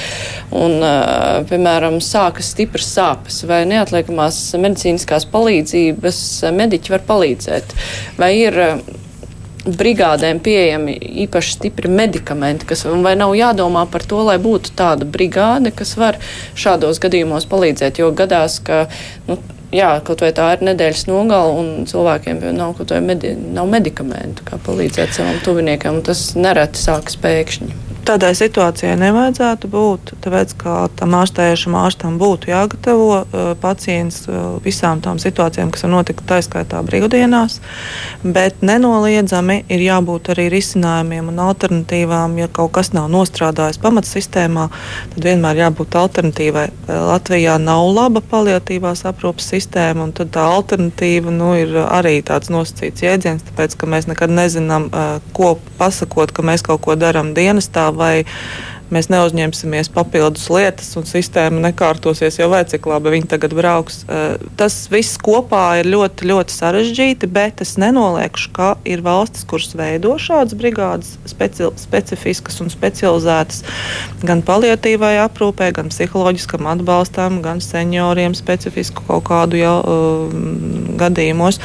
[0.50, 6.24] Un, uh, piemēram, sākas stipras sāpes vai neatliekamās medicīniskās palīdzības
[6.58, 7.78] mediķi var palīdzēt.
[8.18, 8.60] Vai ir
[9.66, 10.96] brigādēm pieejami
[11.26, 16.18] īpaši stipri medikamenti, kas, vai nav jādomā par to, lai būtu tāda brigāde, kas var
[16.58, 18.86] šādos gadījumos palīdzēt, jo gadās, ka,
[19.28, 19.38] nu,
[19.74, 24.46] jā, kaut vai tā ir nedēļas nogala un cilvēkiem nav kaut vai medi nav medikamentu,
[24.48, 27.91] kā palīdzēt savam tuviniekam, un tas nereti sākas pēkšņi.
[28.02, 34.98] Tādai situācijai nevajadzētu būt, tāpēc ka tam ārstējušam ārstam būtu jāgatavo uh, pacients uh, visām
[35.04, 37.60] tām situācijām, kas var notikt taiskaitā brīvdienās,
[38.24, 42.34] bet nenoliedzami ir jābūt arī risinājumiem un alternatīvām.
[42.42, 44.66] Ja kaut kas nav nostrādājis pamatsistēmā,
[45.14, 46.66] tad vienmēr jābūt alternatīvai.
[46.90, 53.46] Latvijā nav laba paliatīvās aprūpas sistēma, un tā alternatīva nu, ir arī tāds nosacīts jēdziens,
[53.52, 58.24] tāpēc ka mēs nekad nezinām, uh, ko pasakot, ka mēs kaut ko darām dienestā vai
[58.92, 64.02] mēs neuzņemsimies papildus lietas un sistēma nekārtosies jau vai cik labi viņi tagad brauks.
[64.60, 70.14] Tas viss kopā ir ļoti, ļoti sarežģīti, bet es nenoliekšu, ka ir valstis, kuras veido
[70.20, 73.62] šādas brigādes, speci specifiskas un specializētas
[74.26, 81.58] gan paliatīvai aprūpē, gan psiholoģiskam atbalstam, gan senioriem specifisku kaut kādu jau, uh, gadījumos.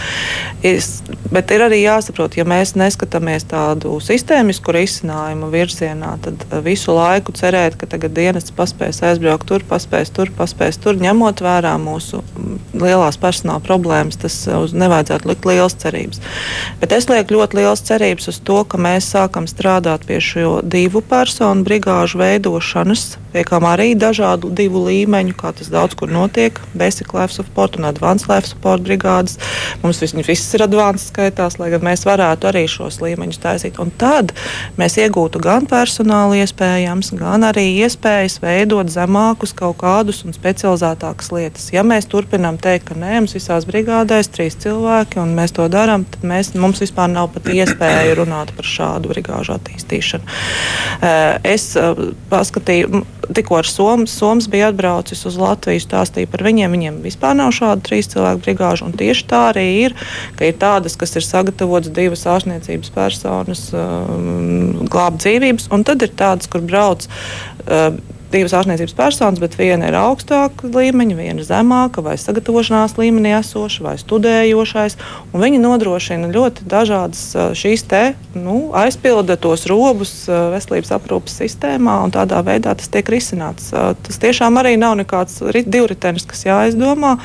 [0.65, 1.01] Es,
[1.33, 7.77] bet ir arī jāsaprot, ja mēs neskatāmies tādu sistēmisku risinājumu virzienā, tad visu laiku cerēt,
[7.79, 12.21] ka tagad dienas paspēs aizbraukt tur, paspēs tur, paspēs tur, ņemot vērā mūsu
[12.77, 16.21] lielās personāla problēmas, tas uz nevajadzētu likt liels cerības.
[16.81, 21.01] Bet es lieku ļoti liels cerības uz to, ka mēs sākam strādāt pie šo divu
[21.05, 27.13] personu brigāžu veidošanas, pie kā arī dažādu divu līmeņu, kā tas daudz kur notiek, basic
[27.17, 29.37] life support un advanced life support brigādes.
[29.83, 33.81] Mums vis, viss ir advanced skaitās, lai gan mēs varētu arī šos līmeņus taisīt.
[33.83, 34.33] Un tad
[34.79, 36.41] mēs iegūtu gan personāla
[36.97, 41.71] iespējams, gan arī iespējas veidot zemākus kaut kādus un specializētākas lietas.
[41.73, 46.05] Ja mēs turpinām teikt, ka nē, mums visās brigādēs trīs cilvēki un mēs to darām,
[46.05, 50.23] tad mēs, mums vispār nav pat iespēja runāt par šādu brigāžu attīstīšanu.
[51.43, 51.75] Es
[52.29, 56.73] paskatīju, tikko ar Somas, Somas bija atbraucis uz Latviju, stāstīja par viņiem.
[56.77, 58.89] Viņiem vispār nav šāda trīs cilvēku brigāža.
[58.97, 59.95] Tieši tā arī ir,
[60.37, 66.13] ka ir tādas, kas ir sagatavotas divas ārstniecības personas um, glābt dzīvības, un tad ir
[66.17, 66.86] tādas, kur brauc.
[66.87, 67.97] Uh,
[68.31, 73.95] divas ārstniecības personas, bet viena ir augstāka līmeņa, viena zemāka, vai sagatavošanās līmenī esoša, vai
[74.01, 74.97] studējošais.
[75.37, 77.23] Viņi nodrošina ļoti dažādas
[77.57, 78.03] šīs te
[78.35, 83.71] nu, aizpilda tos robus veselības aprūpas sistēmā, un tādā veidā tas tiek risināts.
[83.71, 87.17] Tas tiešām arī nav nekāds divritenis, kas jāizdomā.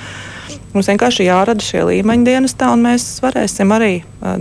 [0.72, 3.92] Mums vienkārši jārada šie līmeņi dienestā, un mēs varēsim arī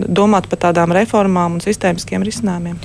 [0.07, 2.77] domāt par tādām reformām un sistēmiskiem risinājumiem.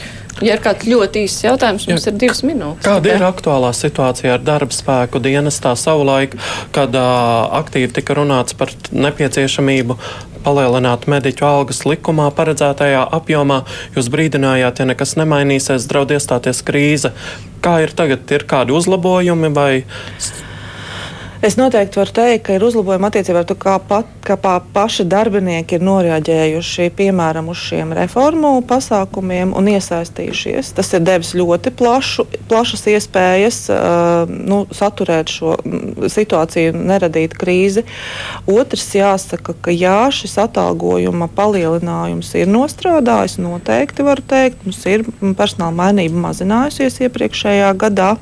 [0.44, 2.12] Ja ir kāds ļoti īsts jautājums, mums Jā.
[2.12, 2.84] ir divas minūtes.
[2.84, 6.34] Kāda ir aktuālā situācija ar darba spēku dienestā savulaik,
[6.76, 9.96] kad uh, aktīvi tika runāts par nepieciešamību
[10.46, 13.62] palielināt mediķu algas likumā paredzētajā apjomā?
[13.96, 17.14] Jūs brīdinājāt, ja nekas nemainīsies, draud iestāties krīze.
[17.64, 18.26] Kā ir tagad?
[18.34, 19.70] Ir kādi uzlabojumi vai?
[21.44, 25.04] Es noteikti varu teikt, ka ir uzlabojumi attiecībā uz to, kā, pat, kā pa, paši
[25.04, 30.72] darbinieki ir noreaģējuši piemēram uz šiem reformu pasākumiem un iesaistījušies.
[30.78, 35.58] Tas ir devis ļoti plašu, plašas iespējas uh, nu, saturēt šo
[36.12, 37.84] situāciju un neradīt krīzi.
[38.48, 43.36] Otrs jāsaka, ka jā, šis atalgojuma palielinājums ir nostrādājis.
[43.44, 45.04] Noteikti varu teikt, mums ir
[45.36, 48.14] personāla mainība mazinājusies iepriekšējā gadā.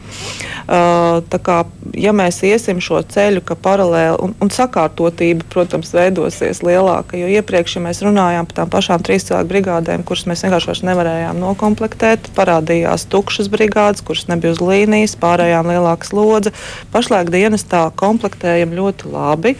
[0.64, 1.62] Uh, kā,
[1.94, 7.18] ja mēs iesim šo ceļu, ka paralēli un, un sakārtotība, protams, veidosies lielāka.
[7.18, 11.40] Jo iepriekš, ja mēs runājām par tām pašām trīs cilvēku brigādēm, kuras mēs vienkārši nevarējām
[11.42, 16.54] nokomplektēt, parādījās tukšas brigādes, kuras nebija uz līnijas, pārējām lielāka slodze.
[16.94, 19.54] Pašlaik dienestā komplektējam ļoti labi.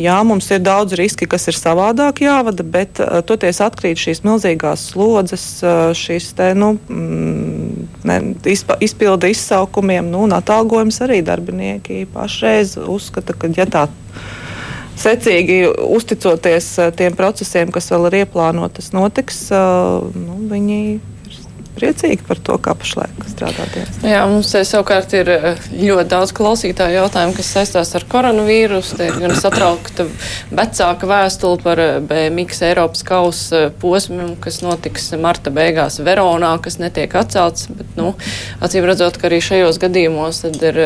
[0.00, 4.88] Jā, mums ir daudz riski, kas ir savādāk jāvada, bet uh, toties atkrīt šīs milzīgās
[4.92, 8.18] slodzes, uh, šīs te, nu, mm, ne,
[8.50, 13.86] izpa, izpilda izsaukumiem nu, un atalgojums arī darbinieki pašreiz uzskata, ka ja tā
[14.98, 20.80] secīgi uzticoties eh, tiem procesiem, kas vēl ir ieplānoti, tas notiks, eh, nu, viņi
[21.78, 24.00] priecīgi par to, kā pašlaik strādāties.
[24.06, 28.98] Jā, mums savukārt ir eh, ļoti daudz klausītāju jautājumu, kas saistās ar koronavīrusu.
[28.98, 30.08] Te ir gan satraukta
[30.50, 36.78] vecāka vēstule par eh, BMX Eiropas kausa eh, posmiem, kas notiks marta beigās Veronā, kas
[36.82, 37.68] netiek atcelts.
[37.72, 38.14] Bet, nu,
[38.64, 40.80] acīm redzot, ka arī šajos gadījumos ir,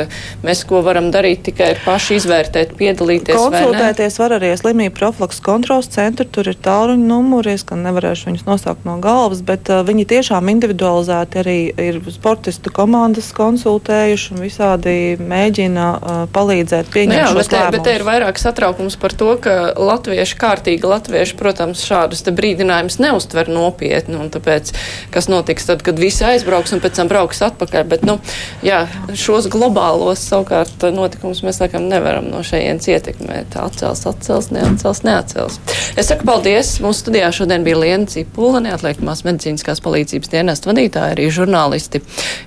[0.45, 3.39] mēs ko varam darīt, tikai ir paši izvērtēt, piedalīties.
[3.39, 8.47] Konsultēties var arī slimību profilaks kontrols centru, tur ir tāluņu numuri, es gan nevarēšu viņus
[8.49, 14.43] nosaukt no galvas, bet uh, viņi tiešām individuāli individualizēti arī ir sportistu komandas konsultējuši un
[14.43, 17.77] visādi mēģina uh, palīdzēt pieņemt nu jā, šos bet, lēmumus.
[17.77, 22.99] Bet te ir vairāk satraukums par to, ka latvieši, kārtīgi latvieši, protams, šādus te brīdinājumus
[23.03, 24.73] neuztver nopietni, un tāpēc,
[25.15, 28.19] kas notiks tad, kad visi aizbrauks un pēc tam brauks atpakaļ, bet, nu,
[28.67, 33.57] jā, šos globālos savukārt notikumus mēs, laikam, nevaram no šejienes ietekmēt.
[33.63, 35.61] Atcels, atcels, neatcels, neatcels.
[35.99, 36.75] Es saku paldies.
[36.83, 42.03] Mūsu studijā šodien bija Liena Cipula, neatliekamās medicīniskās palīdzības dienesta vadītāja, arī žurnālisti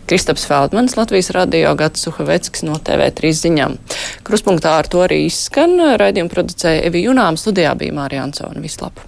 [0.09, 3.77] Kristaps Feldmans, Latvijas radio Gats Suhaveckis no TV3 ziņām.
[4.25, 5.77] Kruspunktā ar to arī izskan.
[6.01, 8.61] Raidījumu producēja Evi Junām, studijā bija Mārija Ansona.
[8.63, 8.99] Vislab!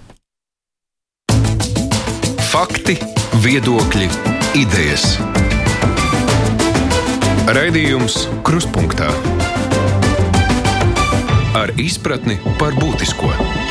[2.48, 2.96] Fakti,
[3.44, 4.08] viedokļi,
[4.56, 5.18] idejas.
[7.48, 9.12] Raidījums Kruspunkta
[11.58, 13.67] ar izpratni par būtisko.